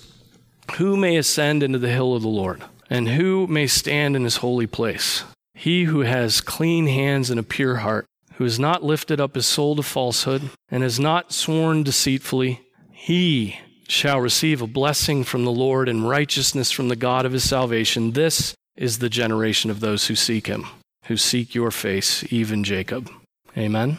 Who 0.75 0.97
may 0.97 1.17
ascend 1.17 1.63
into 1.63 1.79
the 1.79 1.89
hill 1.89 2.13
of 2.13 2.21
the 2.21 2.27
Lord? 2.27 2.63
And 2.89 3.09
who 3.09 3.47
may 3.47 3.67
stand 3.67 4.15
in 4.15 4.23
his 4.23 4.37
holy 4.37 4.67
place? 4.67 5.23
He 5.55 5.85
who 5.85 6.01
has 6.01 6.41
clean 6.41 6.87
hands 6.87 7.29
and 7.31 7.39
a 7.39 7.43
pure 7.43 7.77
heart, 7.77 8.05
who 8.37 8.43
has 8.43 8.59
not 8.59 8.83
lifted 8.83 9.19
up 9.19 9.33
his 9.33 9.47
soul 9.47 9.75
to 9.75 9.83
falsehood, 9.83 10.49
and 10.69 10.83
has 10.83 10.99
not 10.99 11.33
sworn 11.33 11.81
deceitfully, 11.83 12.61
he 12.91 13.59
shall 13.87 14.21
receive 14.21 14.61
a 14.61 14.67
blessing 14.67 15.23
from 15.23 15.43
the 15.43 15.51
Lord 15.51 15.89
and 15.89 16.07
righteousness 16.07 16.69
from 16.69 16.87
the 16.89 16.95
God 16.95 17.25
of 17.25 17.31
his 17.31 17.47
salvation. 17.47 18.11
This 18.11 18.53
is 18.75 18.99
the 18.99 19.09
generation 19.09 19.71
of 19.71 19.79
those 19.79 20.07
who 20.07 20.15
seek 20.15 20.45
him, 20.45 20.67
who 21.05 21.17
seek 21.17 21.55
your 21.55 21.71
face, 21.71 22.23
even 22.31 22.63
Jacob. 22.63 23.09
Amen. 23.57 23.97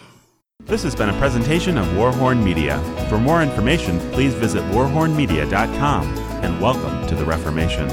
This 0.64 0.84
has 0.84 0.94
been 0.94 1.08
a 1.08 1.18
presentation 1.18 1.76
of 1.76 1.86
Warhorn 1.96 2.44
Media. 2.44 2.78
For 3.08 3.18
more 3.18 3.42
information, 3.42 3.98
please 4.12 4.34
visit 4.34 4.62
warhornmedia.com 4.72 6.06
and 6.44 6.60
welcome 6.60 7.08
to 7.08 7.14
the 7.16 7.24
Reformation. 7.24 7.88